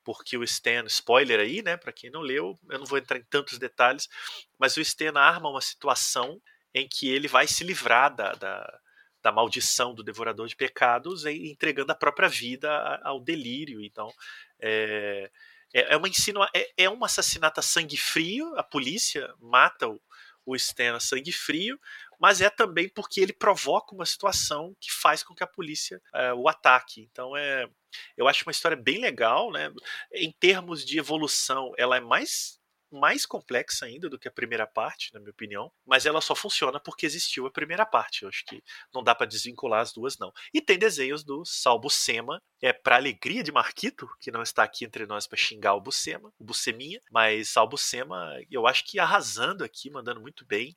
[0.10, 3.24] porque o Stan, spoiler aí, né, para quem não leu, eu não vou entrar em
[3.30, 4.10] tantos detalhes,
[4.58, 6.42] mas o Stan arma uma situação
[6.74, 8.80] em que ele vai se livrar da, da,
[9.22, 12.72] da maldição do devorador de pecados entregando a própria vida
[13.04, 13.84] ao delírio.
[13.84, 14.12] Então,
[14.60, 15.30] é,
[15.72, 20.02] é, é uma ensino, é, é um assassinato a sangue frio, a polícia mata o,
[20.44, 21.80] o Stan a sangue frio,
[22.20, 26.34] mas é também porque ele provoca uma situação que faz com que a polícia é,
[26.34, 27.08] o ataque.
[27.12, 27.70] Então é,
[28.18, 29.72] eu acho uma história bem legal, né?
[30.14, 32.60] Em termos de evolução, ela é mais
[32.92, 36.80] mais complexa ainda do que a primeira parte, na minha opinião, mas ela só funciona
[36.80, 38.24] porque existiu a primeira parte.
[38.24, 38.64] Eu acho que
[38.94, 40.34] não dá para desvincular as duas, não.
[40.54, 44.86] E tem desenhos do Sal Buscema, é para alegria de Marquito, que não está aqui
[44.86, 49.64] entre nós para xingar o Buscema, o Buceminha, mas Sal Buscema, eu acho que arrasando
[49.64, 50.76] aqui, mandando muito bem,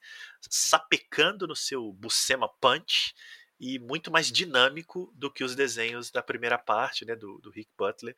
[0.51, 3.15] sapecando no seu Buscema Punch
[3.63, 7.71] e muito mais dinâmico do que os desenhos da primeira parte, né, do, do Rick
[7.79, 8.17] Butler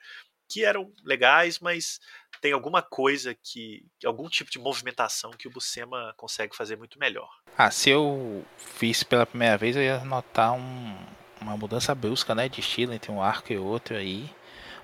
[0.49, 1.99] que eram legais, mas
[2.41, 3.87] tem alguma coisa que.
[4.05, 7.29] algum tipo de movimentação que o Buscema consegue fazer muito melhor.
[7.57, 10.97] Ah, se eu fiz pela primeira vez, eu ia notar um,
[11.41, 14.31] uma mudança brusca né, de estilo entre um arco e outro aí.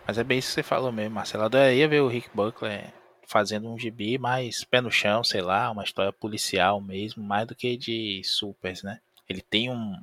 [0.06, 1.44] Mas é bem isso que você falou mesmo, Marcelo.
[1.44, 2.92] Adoraria ver o Rick Buckler
[3.26, 7.54] fazendo um gibi mais pé no chão, sei lá, uma história policial mesmo, mais do
[7.54, 9.00] que de supers, né?
[9.28, 9.94] Ele tem um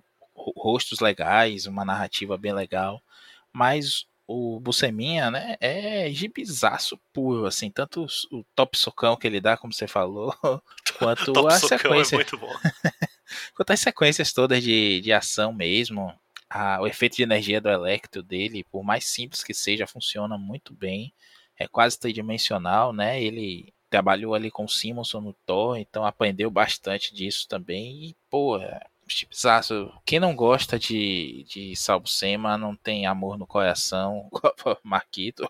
[0.56, 3.02] rostos legais, uma narrativa bem legal,
[3.52, 9.56] mas o Buceminha, né, é gibizaço puro, assim, tanto o, top socão que ele dá,
[9.56, 10.36] como você falou,
[11.00, 12.16] quanto top a sequência.
[12.16, 12.52] É muito bom.
[13.56, 16.14] quanto as sequências todas de, de ação mesmo,
[16.50, 20.74] a, o efeito de energia do Electro dele, por mais simples que seja, funciona muito
[20.74, 21.14] bem.
[21.58, 23.22] É quase tridimensional, né?
[23.22, 28.10] Ele trabalhou ali com o Simonson no Thor, então aprendeu bastante disso também.
[28.10, 28.60] E, pô,
[29.14, 34.30] Chipsaço, quem não gosta de, de Salbucema não tem amor no coração,
[34.84, 35.50] Marquito.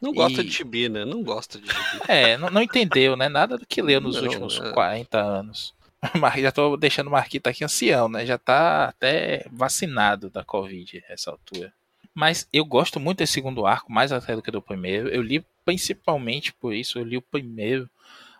[0.00, 0.44] Não gosta e...
[0.44, 1.04] de chibi, né?
[1.04, 2.02] Não gosta de chibi.
[2.08, 3.28] É, não, não entendeu, né?
[3.28, 4.72] Nada do que leu nos não, últimos é...
[4.72, 5.74] 40 anos.
[6.18, 8.26] Mas já tô deixando o Marquito aqui ancião, né?
[8.26, 11.72] Já tá até vacinado da Covid nessa altura.
[12.14, 15.08] Mas eu gosto muito desse segundo arco, mais até do que do primeiro.
[15.08, 17.88] Eu li principalmente por isso, eu li o primeiro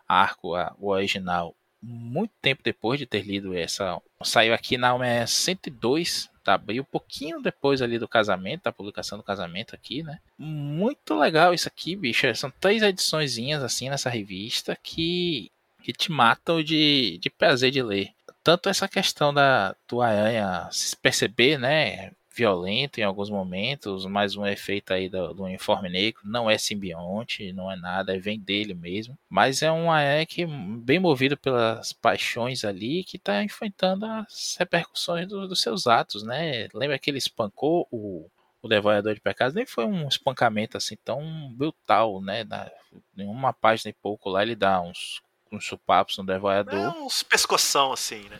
[0.07, 4.01] arco, o original, muito tempo depois de ter lido essa.
[4.23, 6.59] Saiu aqui na UME 102, tá?
[6.69, 10.19] E um pouquinho depois ali do casamento, da publicação do casamento aqui, né?
[10.37, 12.33] Muito legal isso aqui, bicho.
[12.35, 18.11] São três ediçõezinhas assim nessa revista que, que te matam de, de prazer de ler.
[18.41, 22.11] Tanto essa questão da do Aranha se perceber, né?
[22.33, 27.53] Violento em alguns momentos, mais um efeito aí do, do uniforme negro, não é simbionte,
[27.53, 30.45] não é nada, é vem dele mesmo, mas é um Aek
[30.83, 36.67] bem movido pelas paixões ali, que está enfrentando as repercussões do, dos seus atos, né?
[36.73, 38.27] Lembra que ele espancou o,
[38.61, 39.53] o Devorador de Pecados?
[39.53, 42.43] Nem foi um espancamento assim tão brutal, né?
[42.43, 42.71] Na,
[43.17, 45.21] em uma página e pouco lá ele dá uns
[45.53, 46.79] uns chupapos no devorador.
[46.79, 48.39] É uns pescoção assim, né?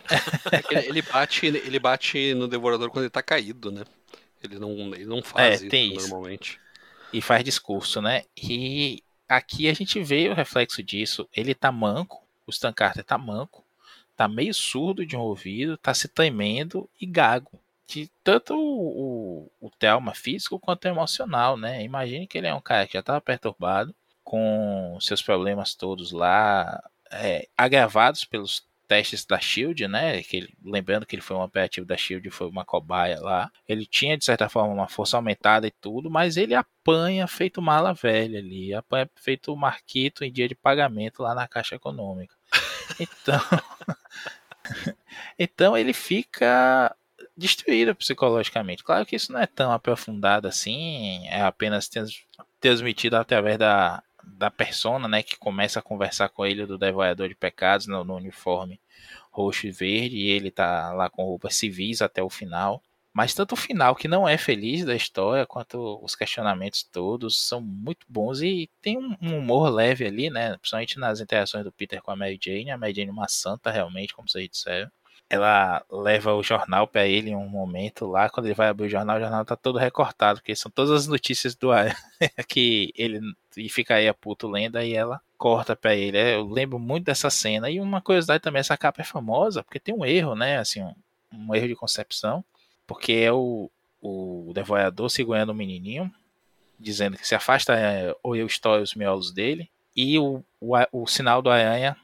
[0.71, 3.83] É ele, bate, ele bate no devorador quando ele tá caído, né?
[4.41, 6.59] Ele não, ele não faz é, isso, isso normalmente.
[7.11, 8.23] E faz discurso, né?
[8.35, 11.27] E aqui a gente vê o reflexo disso.
[11.33, 13.63] Ele tá manco, o Stan Carter tá manco,
[14.15, 17.59] tá meio surdo de um ouvido, tá se tremendo e gago.
[17.87, 21.83] De tanto o, o, o trauma físico quanto emocional, né?
[21.83, 23.93] Imagine que ele é um cara que já estava perturbado,
[24.23, 26.81] com seus problemas todos lá,
[27.13, 30.21] é, agravados pelos testes da Shield, né?
[30.23, 33.51] Que ele, lembrando que ele foi um operativo da Shield, foi uma cobaia lá.
[33.67, 37.93] Ele tinha de certa forma uma força aumentada e tudo, mas ele apanha feito mala
[37.93, 42.35] velha ali, apanha feito marquito em dia de pagamento lá na Caixa Econômica.
[42.99, 43.39] Então,
[45.39, 46.93] então ele fica
[47.35, 48.83] destruído psicologicamente.
[48.83, 51.89] Claro que isso não é tão aprofundado assim, é apenas
[52.59, 57.35] transmitido através da da persona, né, que começa a conversar com ele do devorador de
[57.35, 58.79] pecados no, no, uniforme
[59.31, 62.81] roxo e verde, e ele tá lá com roupas civis até o final.
[63.13, 67.61] Mas tanto o final, que não é feliz da história, quanto os questionamentos todos são
[67.61, 70.57] muito bons e tem um, um humor leve ali, né?
[70.57, 72.71] Principalmente nas interações do Peter com a Mary Jane.
[72.71, 74.91] A Mary Jane é uma santa, realmente, como vocês disseram.
[75.29, 78.89] Ela leva o jornal para ele em um momento lá, quando ele vai abrir o
[78.89, 81.95] jornal, o jornal tá todo recortado, porque são todas as notícias do ar
[82.47, 83.19] que ele
[83.57, 86.17] e fica aí a puto lendo, e ela corta para ele.
[86.17, 87.69] É, eu lembro muito dessa cena.
[87.69, 90.57] E uma curiosidade também, essa capa é famosa, porque tem um erro, né?
[90.57, 90.95] Assim, um,
[91.31, 92.43] um erro de concepção,
[92.87, 93.69] porque é o,
[94.01, 96.11] o devorador segurando o menininho,
[96.79, 101.07] dizendo que se afasta é, ou eu estouro os miolos dele, e o, o, o
[101.07, 101.95] sinal do aranha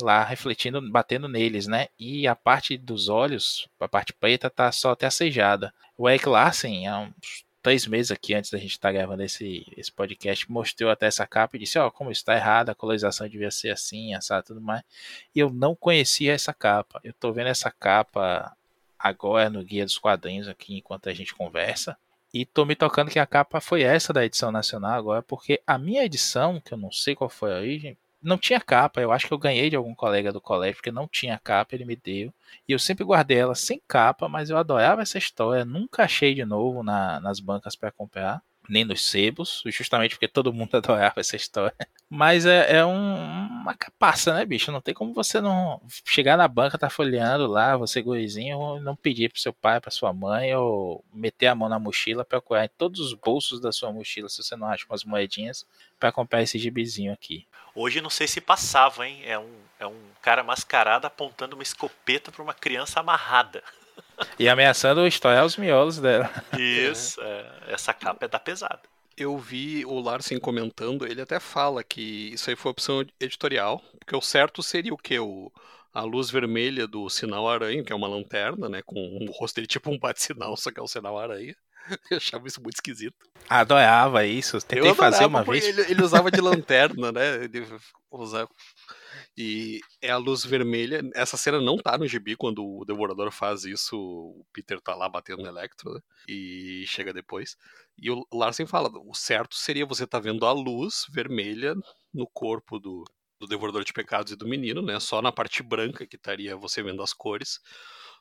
[0.00, 1.88] lá refletindo, batendo neles, né?
[1.98, 5.72] E a parte dos olhos, a parte preta, tá só até acejada.
[5.96, 9.66] O Eric Larsen, há uns três meses aqui antes da gente estar tá gravando esse,
[9.76, 13.28] esse podcast, mostrou até essa capa e disse: Ó, oh, como está errada, a colorização
[13.28, 14.82] devia ser assim, assado tudo mais.
[15.34, 17.00] E eu não conhecia essa capa.
[17.04, 18.56] Eu tô vendo essa capa
[18.98, 21.96] agora no Guia dos Quadrinhos aqui enquanto a gente conversa.
[22.32, 25.76] E tô me tocando que a capa foi essa da edição nacional agora, porque a
[25.76, 29.00] minha edição, que eu não sei qual foi a origem, não tinha capa.
[29.00, 31.84] Eu acho que eu ganhei de algum colega do colégio, porque não tinha capa, ele
[31.84, 32.32] me deu.
[32.68, 35.64] E eu sempre guardei ela sem capa, mas eu adorava essa história.
[35.64, 40.52] Nunca achei de novo na, nas bancas para comprar nem nos sebos, justamente porque todo
[40.52, 41.74] mundo adorava essa história.
[42.08, 44.72] Mas é, é um, uma capaça, né, bicho?
[44.72, 49.30] Não tem como você não chegar na banca, tá folheando lá, você gurizinho, não pedir
[49.30, 53.00] pro seu pai, pra sua mãe, ou meter a mão na mochila, procurar em todos
[53.00, 55.66] os bolsos da sua mochila, se você não acha umas moedinhas,
[55.98, 57.46] para comprar esse gibizinho aqui.
[57.74, 59.20] Hoje não sei se passava, hein?
[59.24, 63.62] É um, é um cara mascarado apontando uma escopeta para uma criança amarrada.
[64.38, 66.30] E ameaçando estourar os miolos dela.
[66.58, 67.46] Isso, é.
[67.68, 68.80] essa capa é da pesada.
[69.20, 74.16] Eu vi o Larsen comentando, ele até fala que isso aí foi opção editorial, porque
[74.16, 75.18] o certo seria o que?
[75.18, 75.52] O,
[75.92, 78.80] a luz vermelha do sinal aranha, que é uma lanterna, né?
[78.80, 81.54] Com o rosto dele tipo um bate-sinal, só que é o sinal aranha.
[82.10, 83.28] Eu achava isso muito esquisito.
[83.46, 84.58] Adorava isso.
[84.62, 85.66] Tentei fazer uma vez.
[85.66, 87.44] Ele, ele, usava de lanterna, né?
[87.44, 87.66] Ele
[88.10, 88.48] usava
[89.36, 91.02] e é a luz vermelha.
[91.14, 93.96] Essa cena não tá no gibi quando o Devorador faz isso.
[93.96, 96.00] O Peter tá lá batendo no Electro, né?
[96.28, 97.56] E chega depois.
[98.00, 101.74] E o Larsen fala: o certo seria você tá vendo a luz vermelha
[102.12, 103.04] no corpo do,
[103.38, 104.98] do Devorador de Pecados e do menino, né?
[104.98, 107.60] Só na parte branca que estaria você vendo as cores.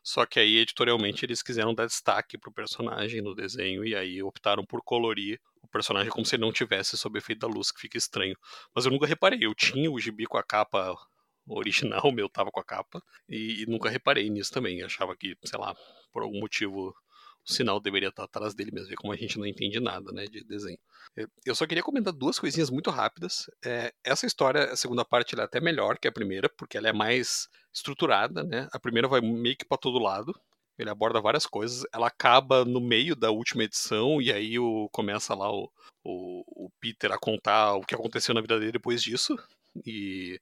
[0.03, 4.65] Só que aí, editorialmente, eles quiseram dar destaque pro personagem no desenho e aí optaram
[4.65, 7.97] por colorir o personagem como se ele não tivesse sob efeito da luz, que fica
[7.97, 8.35] estranho.
[8.73, 10.95] Mas eu nunca reparei, eu tinha o gibi com a capa
[11.47, 14.81] original, o meu tava com a capa, e, e nunca reparei nisso também.
[14.83, 15.75] Achava que, sei lá,
[16.11, 16.95] por algum motivo
[17.53, 20.77] sinal deveria estar atrás dele mesmo, como a gente não entende nada, né, de desenho.
[21.45, 23.49] Eu só queria comentar duas coisinhas muito rápidas.
[23.65, 26.87] É, essa história, a segunda parte, ela é até melhor que a primeira, porque ela
[26.87, 28.67] é mais estruturada, né?
[28.71, 30.33] A primeira vai meio que para todo lado.
[30.77, 31.85] Ele aborda várias coisas.
[31.93, 35.69] Ela acaba no meio da última edição e aí o, começa lá o,
[36.03, 39.37] o, o Peter a contar o que aconteceu na vida dele depois disso.
[39.85, 40.39] E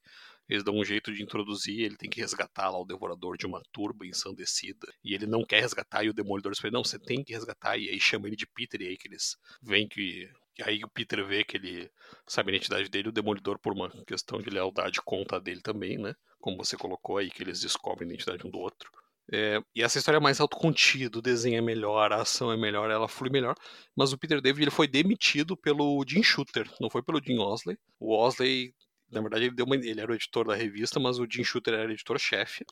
[0.48, 3.62] eles dão um jeito de introduzir, ele tem que resgatar lá o devorador de uma
[3.70, 4.86] turba ensandecida.
[5.04, 7.76] E ele não quer resgatar, e o demolidor diz não, você tem que resgatar.
[7.76, 10.28] E aí chama ele de Peter, e aí que eles veem que.
[10.58, 11.90] E aí o Peter vê que ele
[12.26, 16.14] sabe a identidade dele, o demolidor, por uma questão de lealdade, conta dele também, né?
[16.40, 18.90] Como você colocou aí, que eles descobrem a identidade um do outro.
[19.30, 22.90] É, e essa história é mais autocontida, o desenho é melhor, a ação é melhor,
[22.90, 23.54] ela flui melhor.
[23.94, 27.76] Mas o Peter David ele foi demitido pelo Jim Shooter, não foi pelo Jim Osley.
[28.00, 28.72] O Osley
[29.10, 31.74] na verdade, ele, deu uma, ele era o editor da revista, mas o Jim Shooter
[31.74, 32.64] era editor-chefe.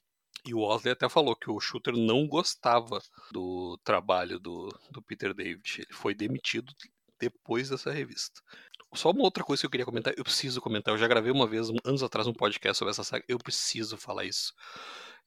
[0.45, 5.35] E o Osley até falou que o Shooter não gostava do trabalho do, do Peter
[5.35, 5.79] David.
[5.79, 6.73] Ele foi demitido
[7.19, 8.41] depois dessa revista.
[8.95, 10.95] Só uma outra coisa que eu queria comentar, eu preciso comentar.
[10.95, 13.25] Eu já gravei uma vez, anos atrás, um podcast sobre essa saga.
[13.27, 14.55] Eu preciso falar isso.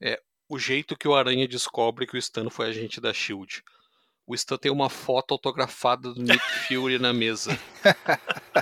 [0.00, 3.62] É o jeito que o Aranha descobre que o Stan foi agente da Shield.
[4.26, 7.58] O Stan tem uma foto autografada do Nick Fury na mesa.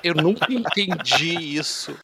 [0.03, 1.97] Eu nunca entendi isso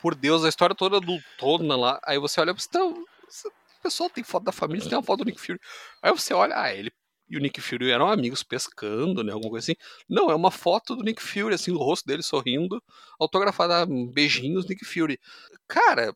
[0.00, 2.00] por Deus, a história toda do Tona lá.
[2.04, 2.80] Aí você olha, você tá,
[3.28, 5.60] você, o pessoal tem foto da família, tem uma foto do Nick Fury.
[6.02, 6.90] Aí você olha, ah, ele
[7.28, 9.32] e o Nick Fury eram amigos pescando, né?
[9.32, 9.76] Alguma coisa assim.
[10.08, 12.82] Não, é uma foto do Nick Fury, assim, o rosto dele sorrindo,
[13.18, 15.18] autografada, beijinhos, Nick Fury.
[15.66, 16.14] Cara,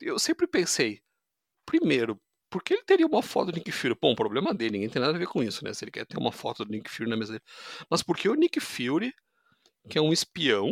[0.00, 1.00] eu sempre pensei,
[1.64, 2.20] primeiro,
[2.50, 3.96] por que ele teria uma foto do Nick Fury?
[4.00, 5.72] Bom, problema dele, ninguém tem nada a ver com isso, né?
[5.72, 7.44] Se ele quer ter uma foto do Nick Fury na mesa dele.
[7.88, 9.12] Mas por que o Nick Fury,
[9.88, 10.70] que é um espião,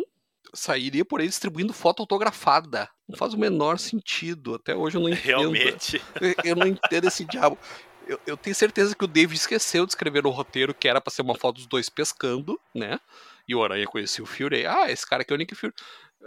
[0.55, 2.88] sairia por aí distribuindo foto autografada.
[3.09, 4.55] Não faz o menor sentido.
[4.55, 5.24] Até hoje eu não entendo.
[5.24, 6.01] Realmente.
[6.44, 7.59] Eu não entendo esse diabo.
[8.07, 11.12] Eu, eu, tenho certeza que o David esqueceu de escrever no roteiro que era para
[11.12, 12.98] ser uma foto dos dois pescando, né?
[13.46, 14.66] E o Aranha conhecia o Fury.
[14.66, 15.72] Ah, esse cara aqui é o Nick Fury.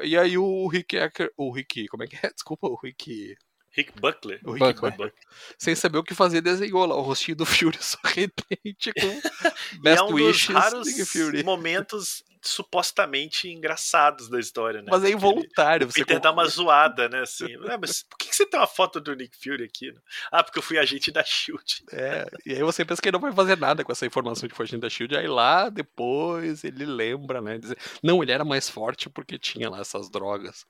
[0.02, 2.30] E aí o Rick Ecker, o Rick, como é que é?
[2.34, 3.36] Desculpa, o Rick
[3.76, 4.40] Rick Buckler.
[4.46, 4.92] O Rick Buckler.
[4.92, 5.14] Buckler.
[5.58, 10.04] Sem saber o que fazer, desenhou lá o rostinho do Fury sorridente com Best é
[10.04, 10.48] um Wishes.
[10.48, 14.88] Dos raros momentos supostamente engraçados da história, né?
[14.92, 15.88] Mas é involuntário.
[15.88, 17.22] O Você Peter dá uma zoada, né?
[17.22, 19.94] Assim, ah, mas por que, você tem uma foto do Nick Fury aqui?
[20.32, 21.84] Ah, porque eu fui agente da Shield.
[21.92, 24.54] É, e aí você pensa que ele não vai fazer nada com essa informação de
[24.54, 25.16] foi agente da Shield.
[25.16, 27.58] Aí lá depois ele lembra, né?
[27.58, 30.66] Dizer, não, ele era mais forte porque tinha lá essas drogas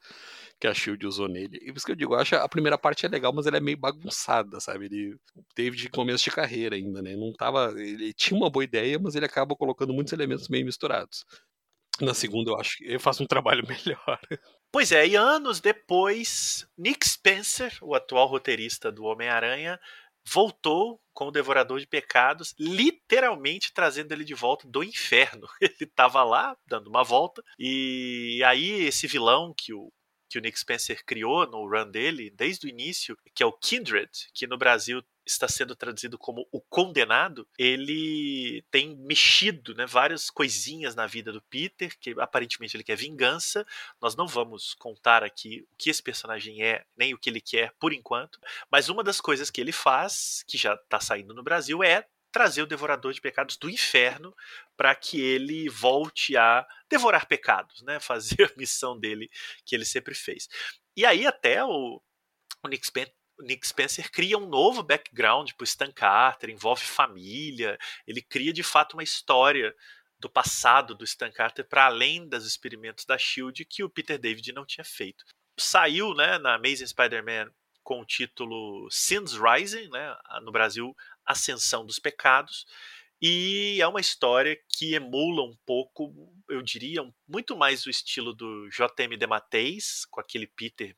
[0.59, 1.57] que a Shield usou nele.
[1.61, 3.57] E por isso que eu digo, eu acho a primeira parte é legal, mas ela
[3.57, 4.85] é meio bagunçada, sabe?
[4.85, 5.17] Ele
[5.55, 7.15] teve de começo de carreira ainda, né?
[7.15, 7.73] Não tava.
[7.77, 11.25] Ele tinha uma boa ideia, mas ele acaba colocando muitos elementos meio misturados.
[12.01, 14.19] Na segunda, eu acho que ele faz um trabalho melhor.
[14.71, 19.79] Pois é, e anos depois, Nick Spencer, o atual roteirista do Homem-Aranha,
[20.25, 25.47] voltou com o Devorador de Pecados, literalmente trazendo ele de volta do inferno.
[25.61, 29.91] Ele estava lá, dando uma volta, e aí esse vilão que o
[30.33, 34.09] que o Nick Spencer criou no run dele desde o início, que é o Kindred,
[34.33, 40.95] que no Brasil está sendo traduzido como o condenado, ele tem mexido né, várias coisinhas
[40.95, 43.65] na vida do Peter, que aparentemente ele quer vingança.
[44.01, 47.71] Nós não vamos contar aqui o que esse personagem é, nem o que ele quer
[47.79, 48.39] por enquanto,
[48.71, 52.63] mas uma das coisas que ele faz, que já está saindo no Brasil, é trazer
[52.63, 54.35] o devorador de pecados do inferno
[54.75, 57.99] para que ele volte a devorar pecados, né?
[58.01, 59.29] Fazer a missão dele
[59.63, 60.49] que ele sempre fez.
[60.97, 62.01] E aí até o,
[62.63, 67.79] o Nick Spencer Nick Spencer cria um novo background para o Stan Carter, envolve família,
[68.07, 69.75] ele cria de fato uma história
[70.19, 74.53] do passado do Stan Carter para além dos experimentos da Shield que o Peter David
[74.53, 75.25] não tinha feito.
[75.59, 77.51] Saiu, né, na Amazing Spider-Man
[77.83, 82.65] com o título Sins Rising, né, no Brasil Ascensão dos Pecados,
[83.25, 86.13] e é uma história que emula um pouco,
[86.49, 89.15] eu diria, muito mais o estilo do J.M.
[89.15, 90.93] DeMatteis, com aquele Peter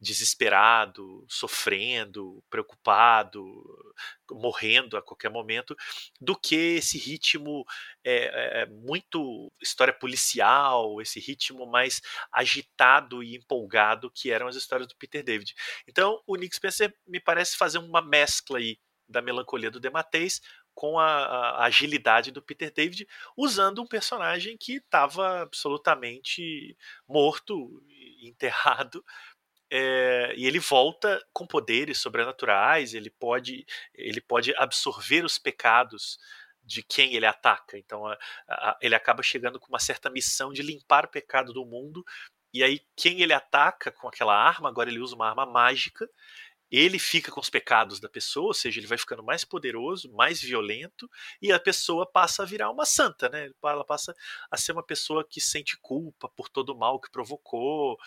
[0.00, 3.44] desesperado, sofrendo, preocupado,
[4.30, 5.76] morrendo a qualquer momento,
[6.18, 7.62] do que esse ritmo
[8.02, 12.00] é, é, muito história policial, esse ritmo mais
[12.32, 15.54] agitado e empolgado que eram as histórias do Peter David.
[15.86, 18.78] Então, o Nick Spencer me parece fazer uma mescla aí
[19.08, 20.40] da melancolia do Dematteis
[20.74, 26.76] com a, a, agilidade do Peter David, usando um personagem que estava absolutamente
[27.08, 27.82] morto,
[28.20, 29.02] enterrado,
[29.70, 36.18] é, e ele volta com poderes sobrenaturais, ele pode, ele pode absorver os pecados
[36.62, 37.78] de quem ele ataca.
[37.78, 38.16] Então a,
[38.48, 42.04] a, ele acaba chegando com uma certa missão de limpar o pecado do mundo.
[42.52, 46.08] E aí, quem ele ataca com aquela arma, agora ele usa uma arma mágica,
[46.70, 50.40] ele fica com os pecados da pessoa, ou seja, ele vai ficando mais poderoso, mais
[50.40, 51.08] violento,
[51.40, 53.50] e a pessoa passa a virar uma santa, né?
[53.62, 54.14] Ela passa
[54.50, 57.98] a ser uma pessoa que sente culpa por todo o mal que provocou.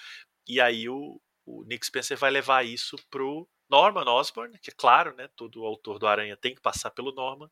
[0.48, 5.16] E aí o, o Nick Spencer vai levar isso pro Norman Osborn, que é claro,
[5.16, 5.30] né?
[5.36, 7.50] Todo autor do Aranha tem que passar pelo Norman,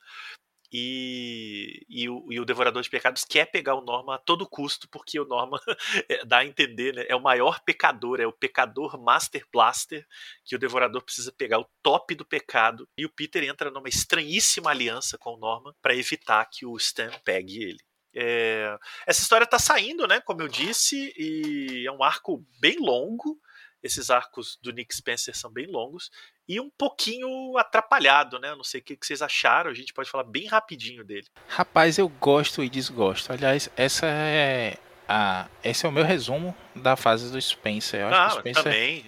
[0.71, 4.87] e, e, o, e, o, Devorador de Pecados quer pegar o Norman a todo custo,
[4.89, 5.59] porque o Norman
[6.09, 10.05] é, dá a entender, né, é o maior pecador, é o pecador Master Blaster,
[10.43, 14.71] que o Devorador precisa pegar o top do pecado, e o Peter entra numa estranhíssima
[14.71, 17.79] aliança com o Norman para evitar que o Stan pegue ele.
[18.13, 23.39] É, essa história está saindo, né, como eu disse, e é um arco bem longo,
[23.81, 26.09] esses arcos do Nick Spencer são bem longos
[26.47, 28.49] e um pouquinho atrapalhado, né?
[28.49, 31.27] Eu não sei o que vocês acharam, a gente pode falar bem rapidinho dele.
[31.47, 33.33] Rapaz, eu gosto e desgosto.
[33.33, 34.77] Aliás, essa é
[35.07, 38.01] a, esse é o meu resumo da fase do Spencer.
[38.01, 39.05] Eu acho ah, que Spencer também.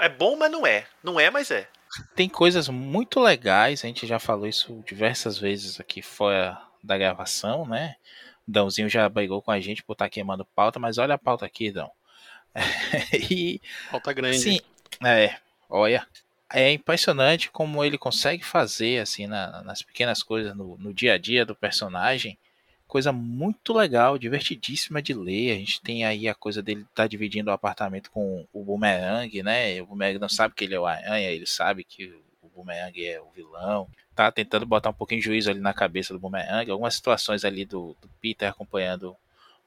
[0.00, 0.86] É bom, mas não é.
[1.02, 1.68] Não é, mas é.
[2.14, 7.66] Tem coisas muito legais, a gente já falou isso diversas vezes aqui fora da gravação,
[7.66, 7.96] né?
[8.46, 11.18] O Dãozinho já brigou com a gente por estar tá queimando pauta, mas olha a
[11.18, 11.90] pauta aqui, Dão.
[13.30, 13.60] e,
[13.90, 14.38] Falta grande.
[14.38, 14.60] Sim,
[15.04, 15.36] é,
[15.68, 16.06] olha.
[16.50, 21.18] É impressionante como ele consegue fazer, assim, na, nas pequenas coisas, no, no dia a
[21.18, 22.38] dia do personagem,
[22.86, 25.52] coisa muito legal, divertidíssima de ler.
[25.52, 29.42] A gente tem aí a coisa dele estar tá dividindo o apartamento com o Boomerang,
[29.42, 29.80] né?
[29.82, 32.06] O Boomerang não sabe que ele é o Aranha, ele sabe que
[32.42, 33.86] o Boomerang é o vilão.
[34.14, 36.70] Tá tentando botar um pouquinho de juízo ali na cabeça do Boomerang.
[36.70, 39.14] Algumas situações ali do, do Peter acompanhando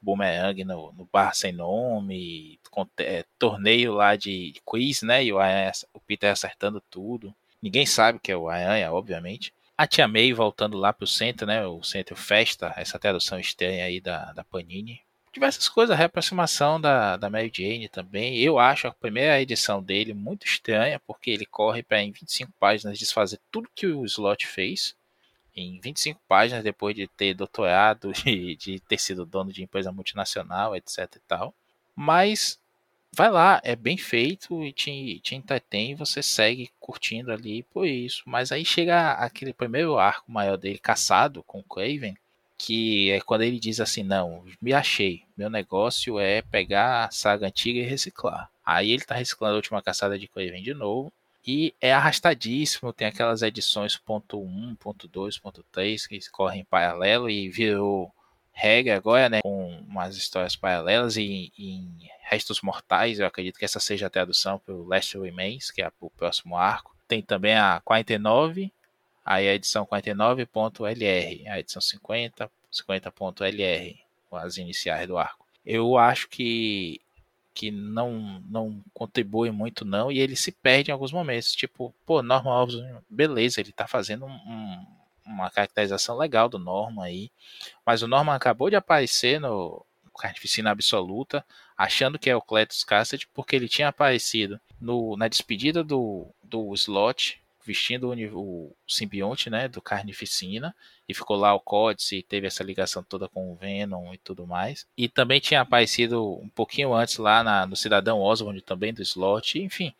[0.02, 5.24] Boomerang no, no bar sem nome, com, é, torneio lá de quiz, né?
[5.24, 7.34] E o, Aranha, o Peter acertando tudo.
[7.62, 9.54] Ninguém sabe que é o Aranha, obviamente.
[9.78, 11.64] A Tia May voltando lá pro centro, né?
[11.66, 15.00] O centro Festa, essa tradução estranha aí da, da Panini.
[15.32, 18.36] Diversas coisas, a reaproximação da, da Mary Jane também.
[18.38, 22.98] Eu acho a primeira edição dele muito estranha, porque ele corre para em 25 páginas
[22.98, 24.94] desfazer tudo que o Slot fez
[25.54, 30.76] em 25 páginas depois de ter doutorado e de ter sido dono de empresa multinacional,
[30.76, 31.54] etc e tal.
[31.94, 32.58] Mas
[33.14, 37.86] vai lá, é bem feito e te, te entretém e você segue curtindo ali por
[37.86, 38.22] isso.
[38.26, 42.16] Mas aí chega aquele primeiro arco maior dele, caçado com o Craven,
[42.56, 47.46] que é quando ele diz assim, não, me achei, meu negócio é pegar a saga
[47.48, 48.50] antiga e reciclar.
[48.64, 51.12] Aí ele tá reciclando a última caçada de Craven de novo,
[51.46, 56.64] e é arrastadíssimo, tem aquelas edições ponto .1, ponto .2, ponto .3 que correm em
[56.64, 58.12] paralelo e virou
[58.52, 61.88] regra agora, né, com umas histórias paralelas e em
[62.22, 65.90] Restos Mortais, eu acredito que essa seja a tradução para o Last Remains, que é
[66.00, 66.96] o próximo arco.
[67.06, 68.72] Tem também a 49,
[69.22, 73.98] aí a edição 49.lr, a edição 50, 50.lr,
[74.32, 75.46] as iniciais do arco.
[75.64, 77.01] Eu acho que
[77.54, 82.22] que não não contribui muito não e ele se perde em alguns momentos, tipo, pô,
[82.22, 84.86] Norman Osborn, beleza, ele tá fazendo um,
[85.26, 87.30] uma caracterização legal do Norman aí,
[87.84, 89.84] mas o Norman acabou de aparecer no
[90.18, 91.44] Carnificina Absoluta,
[91.76, 96.72] achando que é o Cletus Cassidy, porque ele tinha aparecido no, na despedida do, do
[96.74, 100.74] Slot, vestindo o, o simbionte, né, do Carnificina,
[101.08, 104.46] e ficou lá o Códice e teve essa ligação toda com o Venom e tudo
[104.46, 104.86] mais.
[104.96, 109.58] E também tinha aparecido um pouquinho antes lá na, no Cidadão Oswald também do Slot,
[109.58, 109.92] enfim.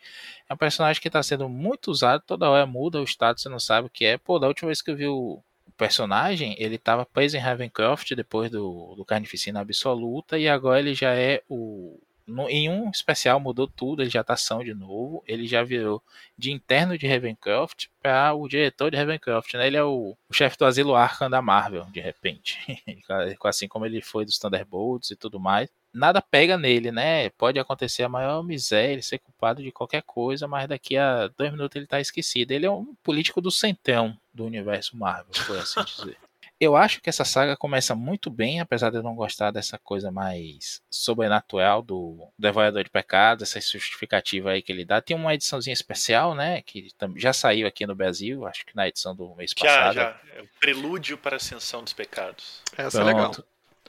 [0.49, 3.61] É um personagem que está sendo muito usado, toda hora muda o status, você não
[3.61, 4.19] sabe o que é.
[4.19, 5.43] Pô, da última vez que eu vi o,
[5.83, 11.13] personagem, ele estava preso em Ravencroft depois do, do Carnificina Absoluta e agora ele já
[11.13, 15.47] é o no, em um especial mudou tudo, ele já tá ação de novo, ele
[15.47, 16.03] já virou
[16.37, 19.66] de interno de Ravencroft para o diretor de Ravencroft, né?
[19.66, 22.59] Ele é o, o chefe do asilo Arkham da Marvel, de repente.
[23.45, 25.68] assim como ele foi dos Thunderbolts e tudo mais.
[25.93, 27.29] Nada pega nele, né?
[27.31, 31.53] Pode acontecer a maior miséria, ele ser culpado de qualquer coisa, mas daqui a dois
[31.53, 32.53] minutos ele tá esquecido.
[32.53, 36.16] Ele é um político do centrão do universo Marvel, por assim dizer.
[36.63, 40.13] Eu acho que essa saga começa muito bem, apesar de eu não gostar dessa coisa
[40.13, 45.01] mais sobrenatural do Devorador de Pecados, essa justificativa aí que ele dá.
[45.01, 46.63] Tem uma ediçãozinha especial, né?
[46.63, 46.87] Que
[47.17, 49.93] já saiu aqui no Brasil, acho que na edição do mês passado.
[49.93, 50.21] Já, já.
[50.37, 52.63] É o prelúdio para a Ascensão dos Pecados.
[52.77, 53.11] Essa Pronto.
[53.11, 53.35] é legal.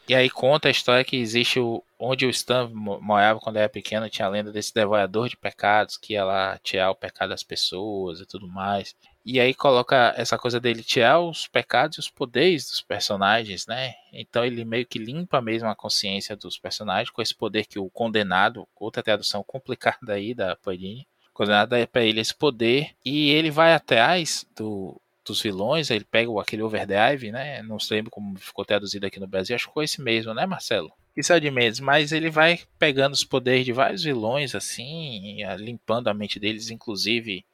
[0.07, 4.09] E aí conta a história que existe o, onde o Stan morava quando era pequeno,
[4.09, 8.19] tinha a lenda desse devorador de pecados que ia lá tirar o pecado das pessoas
[8.19, 8.95] e tudo mais.
[9.25, 13.93] E aí coloca essa coisa dele tirar os pecados e os poderes dos personagens, né?
[14.11, 17.89] Então ele meio que limpa mesmo a consciência dos personagens com esse poder que o
[17.89, 23.49] condenado, outra tradução complicada aí da Panini, condenado é para ele esse poder e ele
[23.49, 27.63] vai atrás do, dos vilões, ele pega aquele overdrive, né?
[27.63, 30.91] Não sei como ficou traduzido aqui no Brasil, acho que foi esse mesmo, né, Marcelo?
[31.15, 36.07] Isso é de meses, mas ele vai pegando os poderes de vários vilões, assim, limpando
[36.07, 37.45] a mente deles, inclusive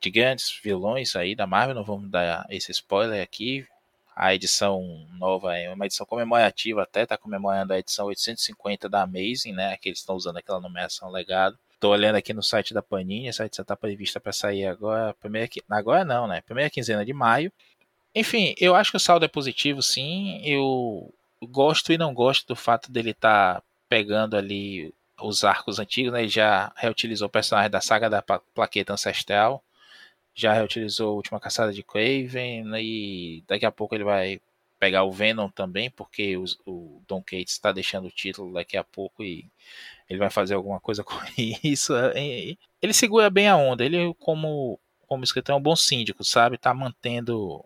[0.00, 3.66] de grandes vilões aí da Marvel, não vamos dar esse spoiler aqui.
[4.14, 9.52] A edição nova é uma edição comemorativa, até está comemorando a edição 850 da Amazing,
[9.52, 9.76] né?
[9.76, 11.56] Que eles estão usando aquela numeração legado.
[11.72, 15.48] Estou olhando aqui no site da Panini, essa edição está prevista para sair agora, primeira,
[15.70, 16.40] agora não, né?
[16.40, 17.52] Primeira quinzena de maio.
[18.12, 20.40] Enfim, eu acho que o saldo é positivo, sim.
[20.44, 26.12] Eu gosto e não gosto do fato dele estar tá pegando ali os arcos antigos,
[26.12, 26.22] né?
[26.22, 29.62] Ele já reutilizou o personagem da saga da plaqueta ancestral
[30.38, 34.40] já reutilizou a última caçada de Craven né, e daqui a pouco ele vai
[34.78, 38.84] pegar o Venom também, porque o, o Don Cates está deixando o título daqui a
[38.84, 39.44] pouco e
[40.08, 41.16] ele vai fazer alguma coisa com
[41.64, 41.92] isso.
[42.80, 44.78] Ele segura bem a onda, ele como
[45.08, 46.56] como escritor é um bom síndico, sabe?
[46.56, 47.64] Tá mantendo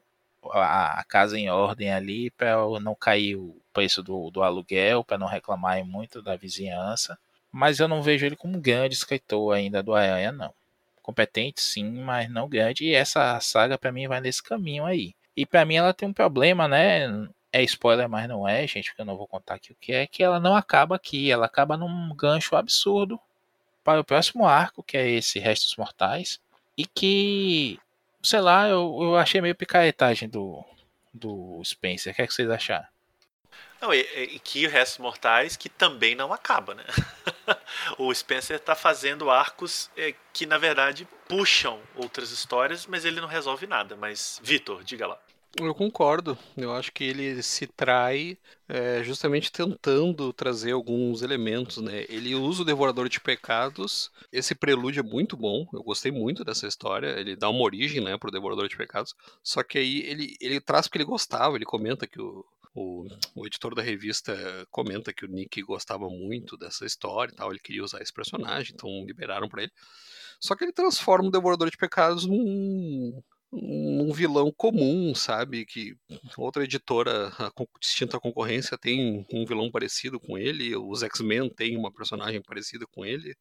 [0.53, 5.19] a, a casa em ordem ali para não cair o preço do, do aluguel, para
[5.19, 7.19] não reclamar muito da vizinhança.
[7.51, 10.55] Mas eu não vejo ele como grande escritor ainda do Aranha, não
[11.03, 12.85] competente sim, mas não grande.
[12.85, 15.15] E essa saga para mim vai nesse caminho aí.
[15.37, 17.29] E para mim ela tem um problema, né?
[17.53, 20.07] É spoiler, mas não é, gente, porque eu não vou contar aqui o que é,
[20.07, 23.21] que ela não acaba aqui, ela acaba num gancho absurdo
[23.85, 26.41] para o próximo arco, que é esse Restos Mortais,
[26.77, 27.79] e que,
[28.23, 30.65] sei lá, eu, eu achei meio picaretagem do,
[31.13, 32.13] do Spencer.
[32.13, 32.87] O que, é que vocês acharam?
[33.83, 36.85] Não, e, e que Restos Mortais que também não acaba, né?
[37.99, 43.27] o Spencer está fazendo arcos é, que, na verdade, puxam outras histórias, mas ele não
[43.27, 43.97] resolve nada.
[43.97, 45.19] Mas, Vitor, diga lá.
[45.61, 46.39] Eu concordo.
[46.57, 52.07] Eu acho que ele se trai é, justamente tentando trazer alguns elementos, né?
[52.09, 54.13] Ele usa o Devorador de Pecados.
[54.33, 55.67] Esse prelúdio é muito bom.
[55.73, 57.19] Eu gostei muito dessa história.
[57.19, 59.15] Ele dá uma origem, né, pro Devorador de Pecados.
[59.43, 61.57] Só que aí ele, ele traz porque ele gostava.
[61.57, 64.35] Ele comenta que o, o, o, editor da revista
[64.71, 68.73] comenta que o Nick gostava muito dessa história e tal, ele queria usar esse personagem,
[68.75, 69.73] então liberaram para ele.
[70.41, 73.23] Só que ele transforma o Devorador de Pecados num,
[74.13, 75.67] vilão comum, sabe?
[75.67, 75.95] Que
[76.37, 81.93] outra editora a distinta concorrência tem um vilão parecido com ele, os X-Men têm uma
[81.93, 83.37] personagem parecida com ele.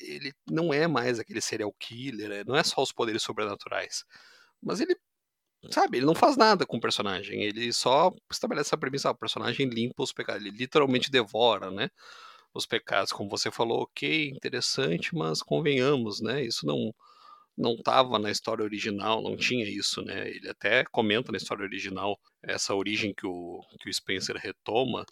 [0.00, 4.04] Ele não é mais aquele serial killer, é, não é só os poderes sobrenaturais.
[4.60, 4.96] Mas ele
[5.70, 7.42] sabe, ele não faz nada com o personagem.
[7.42, 10.44] Ele só estabelece a premissa, ah, o personagem limpa os pecados.
[10.44, 11.88] Ele literalmente devora, né?
[12.54, 16.44] Os pecados, como você falou, ok, interessante, mas convenhamos, né?
[16.44, 16.92] Isso não
[17.56, 20.28] não estava na história original, não tinha isso, né?
[20.28, 25.04] Ele até comenta na história original essa origem que o, que o Spencer retoma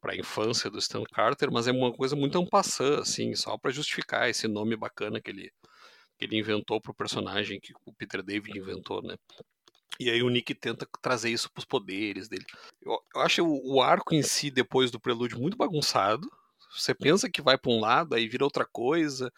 [0.00, 3.70] para a infância do Stan Carter, mas é uma coisa muito ampassã, assim, só para
[3.70, 5.52] justificar esse nome bacana que ele,
[6.18, 9.16] que ele inventou para o personagem que o Peter David inventou, né?
[10.00, 12.44] E aí o Nick tenta trazer isso para os poderes dele.
[12.80, 16.30] Eu, eu acho o, o, arco em si, depois do prelúdio, muito bagunçado.
[16.72, 19.32] Você pensa que vai para um lado, aí vira outra coisa.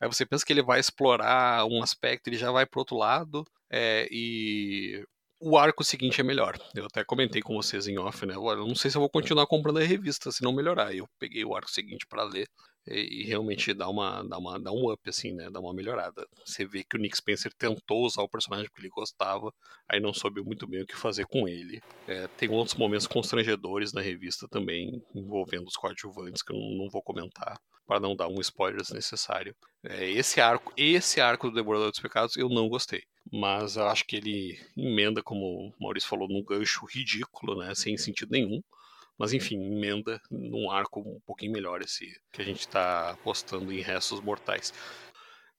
[0.00, 3.44] Aí você pensa que ele vai explorar um aspecto, ele já vai para outro lado.
[3.70, 5.04] É, e
[5.40, 6.56] o arco seguinte é melhor.
[6.74, 8.36] Eu até comentei com vocês em off, né?
[8.36, 10.94] Olha, eu não sei se eu vou continuar comprando a revista se não melhorar.
[10.94, 12.48] Eu peguei o arco seguinte para ler
[12.86, 15.50] e, e, realmente dá uma, dá uma dá um up assim, né?
[15.50, 16.26] Dá uma melhorada.
[16.44, 19.52] Você vê que o Nick Spencer tentou usar o personagem porque ele gostava,
[19.88, 21.82] aí não soube muito bem o que fazer com ele.
[22.06, 26.90] É, tem outros momentos constrangedores na revista também envolvendo os coadjuvantes que eu não, não
[26.90, 29.54] vou comentar para não dar um spoiler desnecessário.
[29.82, 34.06] É, esse arco, esse arco do Devorador dos Pecados eu não gostei, mas eu acho
[34.06, 38.62] que ele emenda, como o Maurício falou, num gancho ridículo, né, sem sentido nenhum.
[39.18, 43.80] Mas enfim, emenda num arco um pouquinho melhor esse que a gente está apostando em
[43.80, 44.72] restos mortais.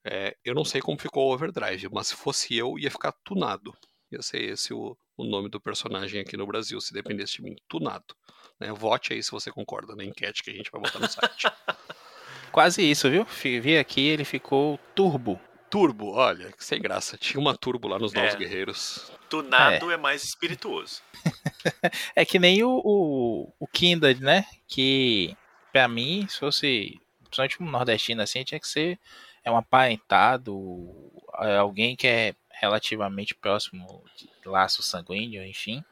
[0.03, 3.73] É, eu não sei como ficou o Overdrive, mas se fosse eu, ia ficar tunado.
[4.11, 7.55] Ia ser esse o, o nome do personagem aqui no Brasil, se dependesse de mim.
[7.67, 8.15] Tunado.
[8.59, 8.71] Né?
[8.71, 11.47] Vote aí se você concorda na enquete que a gente vai botar no site.
[12.51, 13.25] Quase isso, viu?
[13.25, 15.39] Vi aqui, ele ficou turbo.
[15.69, 17.17] Turbo, olha, sem graça.
[17.17, 18.37] Tinha uma turbo lá nos Novos é.
[18.37, 19.11] Guerreiros.
[19.29, 19.95] Tunado é.
[19.95, 21.01] é mais espirituoso.
[22.15, 24.45] é que nem o, o, o Kindred, né?
[24.67, 25.35] Que,
[25.71, 28.99] pra mim, se fosse, principalmente um nordestino assim, tinha que ser
[29.43, 35.83] é um aparentado, é alguém que é relativamente próximo de laço sanguíneo, enfim.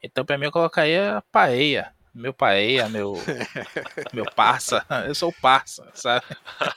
[0.00, 3.14] Então, pra mim, eu colocaria paeia meu pai, é meu,
[4.12, 6.26] meu parça, eu sou o parça, sabe?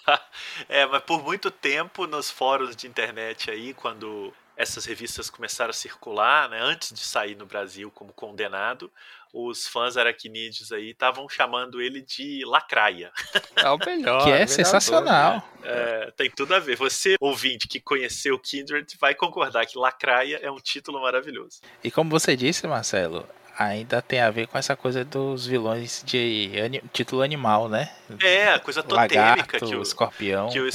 [0.69, 5.73] é, mas por muito tempo nos fóruns de internet aí, quando essas revistas começaram a
[5.73, 8.91] circular, né, antes de sair no Brasil como condenado,
[9.33, 13.11] os fãs aracnídeos aí estavam chamando ele de lacraia.
[13.55, 14.23] É o melhor.
[14.23, 15.33] Que é melhor sensacional.
[15.59, 15.69] Né?
[15.69, 16.77] É, tem tudo a ver.
[16.77, 21.59] Você, ouvinte, que conheceu Kindred, vai concordar que lacraia é um título maravilhoso.
[21.83, 23.27] E como você disse, Marcelo,
[23.57, 26.51] ainda tem a ver com essa coisa dos vilões de
[26.93, 27.93] título animal, né?
[28.21, 30.49] É, a coisa totêmica Lagarto, que o escorpião.
[30.49, 30.69] Que o,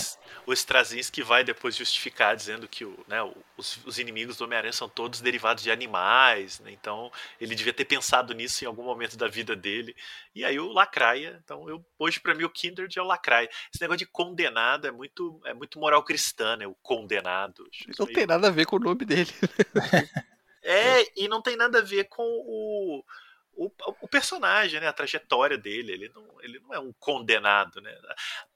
[0.51, 3.19] o Straczynski vai depois justificar dizendo que o, né,
[3.57, 6.73] os, os inimigos do Homem-Aranha são todos derivados de animais, né?
[6.73, 9.95] então ele devia ter pensado nisso em algum momento da vida dele.
[10.35, 13.49] E aí o Lacraia, então eu, hoje para mim o Kindred é o Lacraia.
[13.73, 16.67] Esse negócio de condenado é muito, é muito moral cristã, né?
[16.67, 17.69] O condenado.
[17.99, 19.31] Não tem nada a ver com o nome dele.
[20.63, 23.03] É, e não tem nada a ver com o,
[23.55, 23.71] o,
[24.03, 24.89] o, personagem, né?
[24.89, 25.93] A trajetória dele.
[25.93, 27.99] Ele não, ele não é um condenado, né?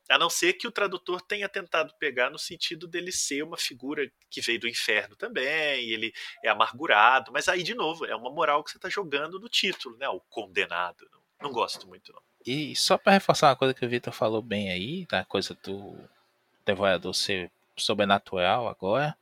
[0.09, 4.11] A não ser que o tradutor tenha tentado pegar no sentido dele ser uma figura
[4.31, 8.63] que veio do inferno também, ele é amargurado, mas aí, de novo, é uma moral
[8.63, 10.09] que você está jogando no título, né?
[10.09, 11.09] O condenado.
[11.13, 12.21] Não, não gosto muito, não.
[12.47, 15.97] E só para reforçar uma coisa que o Vitor falou bem aí, da coisa do
[16.67, 19.17] devorador ser sobrenatural agora,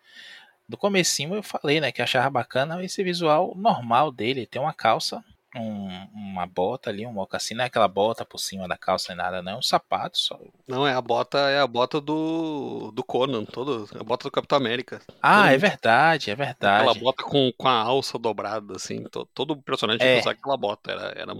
[0.68, 5.24] do comecinho eu falei, né, que achava bacana esse visual normal dele, tem uma calça,
[5.54, 9.18] um, uma bota ali, um mocassim, não é aquela bota por cima da calça nem
[9.18, 10.38] nada, não, é um sapato só.
[10.66, 14.30] Não, é a bota, é a bota do, do Conan, todo, é a bota do
[14.30, 15.00] Capitão América.
[15.20, 16.88] Ah, todo é verdade, é verdade.
[16.88, 20.20] Aquela bota com, com a alça dobrada, assim, to, todo personagem é.
[20.20, 21.34] usar aquela bota, era, era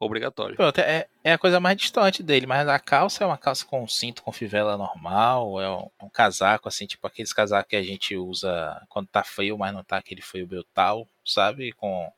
[0.00, 0.56] obrigatório.
[0.56, 3.86] Pronto, é, é a coisa mais distante dele, mas a calça é uma calça com
[3.86, 7.82] cinto com fivela normal, é um, é um, casaco, assim, tipo aqueles casacos que a
[7.82, 11.72] gente usa quando tá frio, mas não tá aquele frio brutal, sabe?
[11.72, 12.10] Com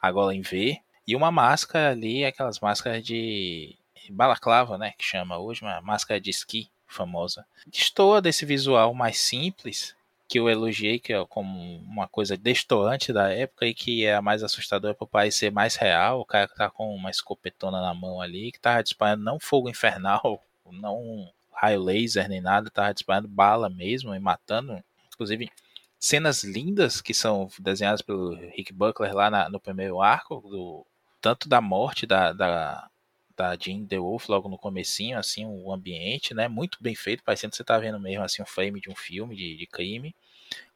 [0.00, 0.80] a gola em V.
[1.06, 3.76] E uma máscara ali, aquelas máscaras de
[4.10, 4.92] balaclava, né?
[4.98, 7.46] Que chama hoje, uma máscara de esqui famosa.
[7.66, 9.94] Destoa desse visual mais simples,
[10.28, 14.22] que eu elogiei que é como uma coisa destoante da época e que é a
[14.22, 16.20] mais assustadora para parecer mais real.
[16.20, 19.68] O cara que tá com uma escopetona na mão ali, que tava disparando não fogo
[19.68, 24.82] infernal, não raio laser nem nada, tava disparando bala mesmo e matando.
[25.12, 25.50] Inclusive,
[26.00, 30.86] cenas lindas que são desenhadas pelo Rick Buckler lá na, no primeiro arco, do,
[31.20, 32.88] tanto da morte da, da,
[33.36, 37.50] da Jean The Wolf logo no comecinho, assim, o ambiente, né, muito bem feito, parecendo
[37.50, 40.16] que você tá vendo mesmo, assim, um frame de um filme de, de crime,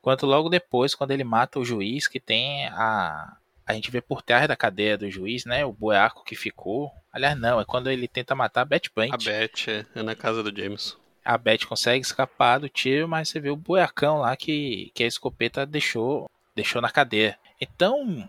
[0.03, 3.39] quanto logo depois, quando ele mata o juiz, que tem a...
[3.67, 5.65] A gente vê por trás da cadeia do juiz, né?
[5.65, 6.93] O buraco que ficou.
[7.11, 9.15] Aliás, não, é quando ele tenta matar a Beth Brant.
[9.15, 10.99] A Beth, é, é na casa do James.
[11.25, 15.07] A Beth consegue escapar do tiro, mas você vê o buracão lá que, que a
[15.07, 17.37] escopeta deixou deixou na cadeia.
[17.61, 18.29] Então,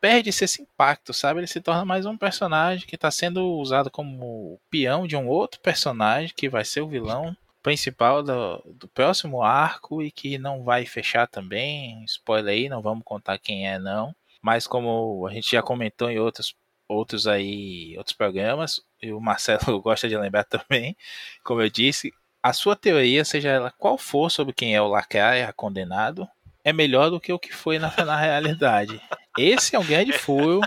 [0.00, 1.40] perde-se esse impacto, sabe?
[1.40, 5.60] Ele se torna mais um personagem que está sendo usado como peão de um outro
[5.60, 10.84] personagem que vai ser o vilão principal do, do, próximo arco e que não vai
[10.84, 12.04] fechar também.
[12.04, 14.14] Spoiler aí, não vamos contar quem é não.
[14.42, 16.54] Mas como a gente já comentou em outros
[16.86, 20.94] outros aí, outros programas, e o Marcelo gosta de lembrar também,
[21.42, 22.12] como eu disse,
[22.44, 26.28] a sua teoria, seja ela qual for sobre quem é o Lacraia condenado,
[26.62, 29.00] é melhor do que o que foi na, na realidade.
[29.38, 30.60] Esse é o grande furo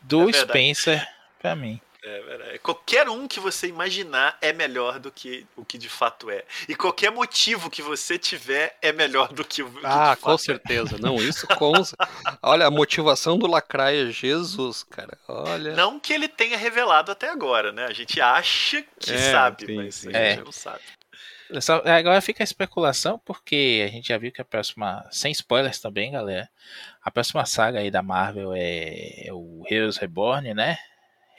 [0.00, 1.06] do é Spencer
[1.38, 1.78] para mim.
[2.04, 2.58] É verdade.
[2.58, 6.44] Qualquer um que você imaginar é melhor do que o que de fato é.
[6.68, 10.38] E qualquer motivo que você tiver é melhor do que o que Ah, com é.
[10.38, 10.96] certeza.
[10.96, 10.98] É.
[10.98, 11.72] Não, isso com.
[12.42, 15.16] Olha, a motivação do Lacraia, Jesus, cara.
[15.28, 15.74] Olha.
[15.76, 17.84] Não que ele tenha revelado até agora, né?
[17.84, 20.08] A gente acha que é, sabe, sim, mas sim.
[20.08, 20.44] a gente é.
[20.44, 20.82] não sabe.
[21.60, 25.06] Só, agora fica a especulação, porque a gente já viu que a próxima.
[25.12, 26.48] Sem spoilers também, galera.
[27.00, 30.78] A próxima saga aí da Marvel é, é o Heroes Reborn, né?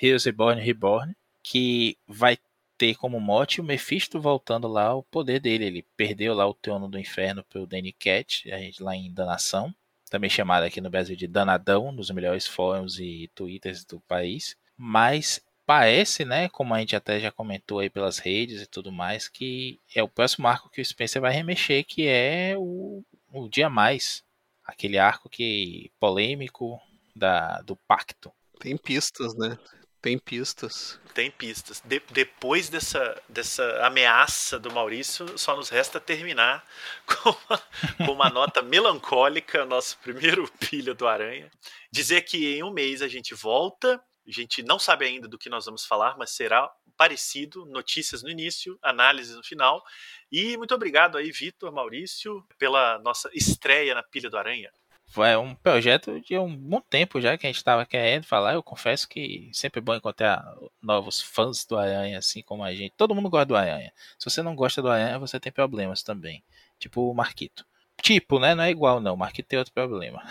[0.04, 2.38] Heroes Reborn Reborn, que vai
[2.78, 5.66] ter como mote o Mephisto voltando lá ao poder dele.
[5.66, 9.74] Ele perdeu lá o trono do inferno pro Danny Cat, a gente lá em Danação,
[10.10, 14.58] também chamado aqui no Brasil de Danadão, nos melhores fóruns e twitters do país.
[14.76, 19.30] Mas parece, né, como a gente até já comentou aí pelas redes e tudo mais,
[19.30, 23.70] que é o próximo arco que o Spencer vai remexer, que é o, o Dia
[23.70, 24.24] Mais.
[24.66, 26.80] Aquele arco que polêmico
[27.16, 28.32] da, do pacto.
[28.60, 29.58] Tem pistas, né?
[30.04, 31.00] Tem pistas.
[31.14, 31.82] Tem pistas.
[31.86, 36.68] De, depois dessa, dessa ameaça do Maurício, só nos resta terminar
[37.08, 37.58] com uma,
[38.06, 41.50] com uma nota melancólica, nosso primeiro pilha do Aranha.
[41.90, 43.98] Dizer que em um mês a gente volta.
[44.28, 47.66] A gente não sabe ainda do que nós vamos falar, mas será parecido.
[47.66, 49.82] Notícias no início, análises no final.
[50.30, 54.70] E muito obrigado aí, Vitor, Maurício, pela nossa estreia na Pilha do Aranha
[55.18, 58.54] é um projeto de um bom tempo já que a gente estava querendo falar.
[58.54, 60.44] Eu confesso que sempre é bom encontrar
[60.82, 62.94] novos fãs do Aranha, assim como a gente.
[62.98, 63.92] Todo mundo gosta do Aranha.
[64.18, 66.44] Se você não gosta do Aranha, você tem problemas também.
[66.80, 67.66] Tipo o Marquito.
[68.02, 68.56] Tipo, né?
[68.56, 69.14] Não é igual, não.
[69.14, 70.24] O Marquito tem outro problema.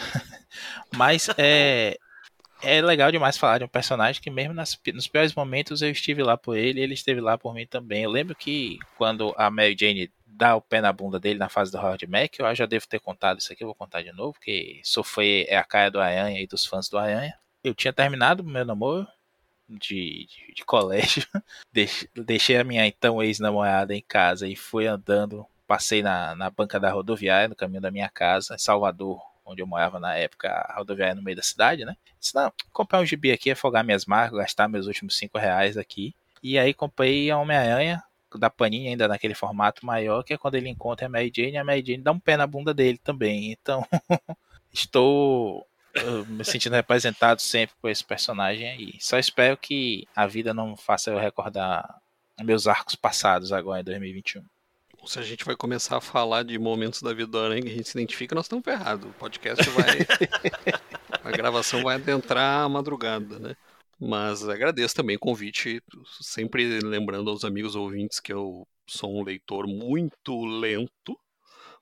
[0.95, 1.97] Mas é.
[2.65, 6.23] É legal demais falar de um personagem que mesmo nas, nos piores momentos eu estive
[6.23, 8.05] lá por ele e ele esteve lá por mim também.
[8.05, 11.71] Eu lembro que quando a Mary Jane dar o pé na bunda dele na fase
[11.71, 14.81] do Howard Mac, eu já devo ter contado isso aqui, vou contar de novo, porque
[14.83, 17.35] sofrer é a cara do Aranha e dos fãs do Aranha.
[17.63, 19.07] Eu tinha terminado meu namoro
[19.69, 21.27] de, de, de colégio,
[22.15, 26.91] deixei a minha então ex-namorada em casa e fui andando, passei na, na banca da
[26.91, 31.15] rodoviária, no caminho da minha casa, em Salvador, onde eu morava na época, a rodoviária
[31.15, 31.97] no meio da cidade, né?
[32.19, 36.15] Disse, não, comprar um gibi aqui, afogar minhas marcas, gastar meus últimos cinco reais aqui.
[36.43, 38.03] E aí comprei a Homem-Aranha,
[38.39, 41.65] da Panini ainda naquele formato maior, que é quando ele encontra a Mary Jane, a
[41.65, 43.53] Mary Jane dá um pé na bunda dele também.
[43.53, 43.87] Então,
[44.73, 45.67] estou
[46.27, 48.95] me sentindo representado sempre por esse personagem aí.
[48.99, 52.01] Só espero que a vida não faça eu recordar
[52.43, 54.43] meus arcos passados agora em 2021.
[55.05, 57.75] Se a gente vai começar a falar de momentos da vida do Aranha que a
[57.75, 59.11] gente se identifica, nós estamos ferrados.
[59.11, 59.99] O podcast vai.
[61.25, 63.57] a gravação vai adentrar a madrugada, né?
[64.05, 65.81] Mas agradeço também o convite,
[66.21, 71.17] sempre lembrando aos amigos ouvintes que eu sou um leitor muito lento,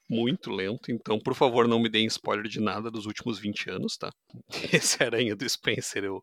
[0.06, 3.96] muito lento, então por favor não me deem spoiler de nada dos últimos 20 anos,
[3.96, 4.10] tá?
[4.70, 6.20] Esse Aranha do Spencer eu,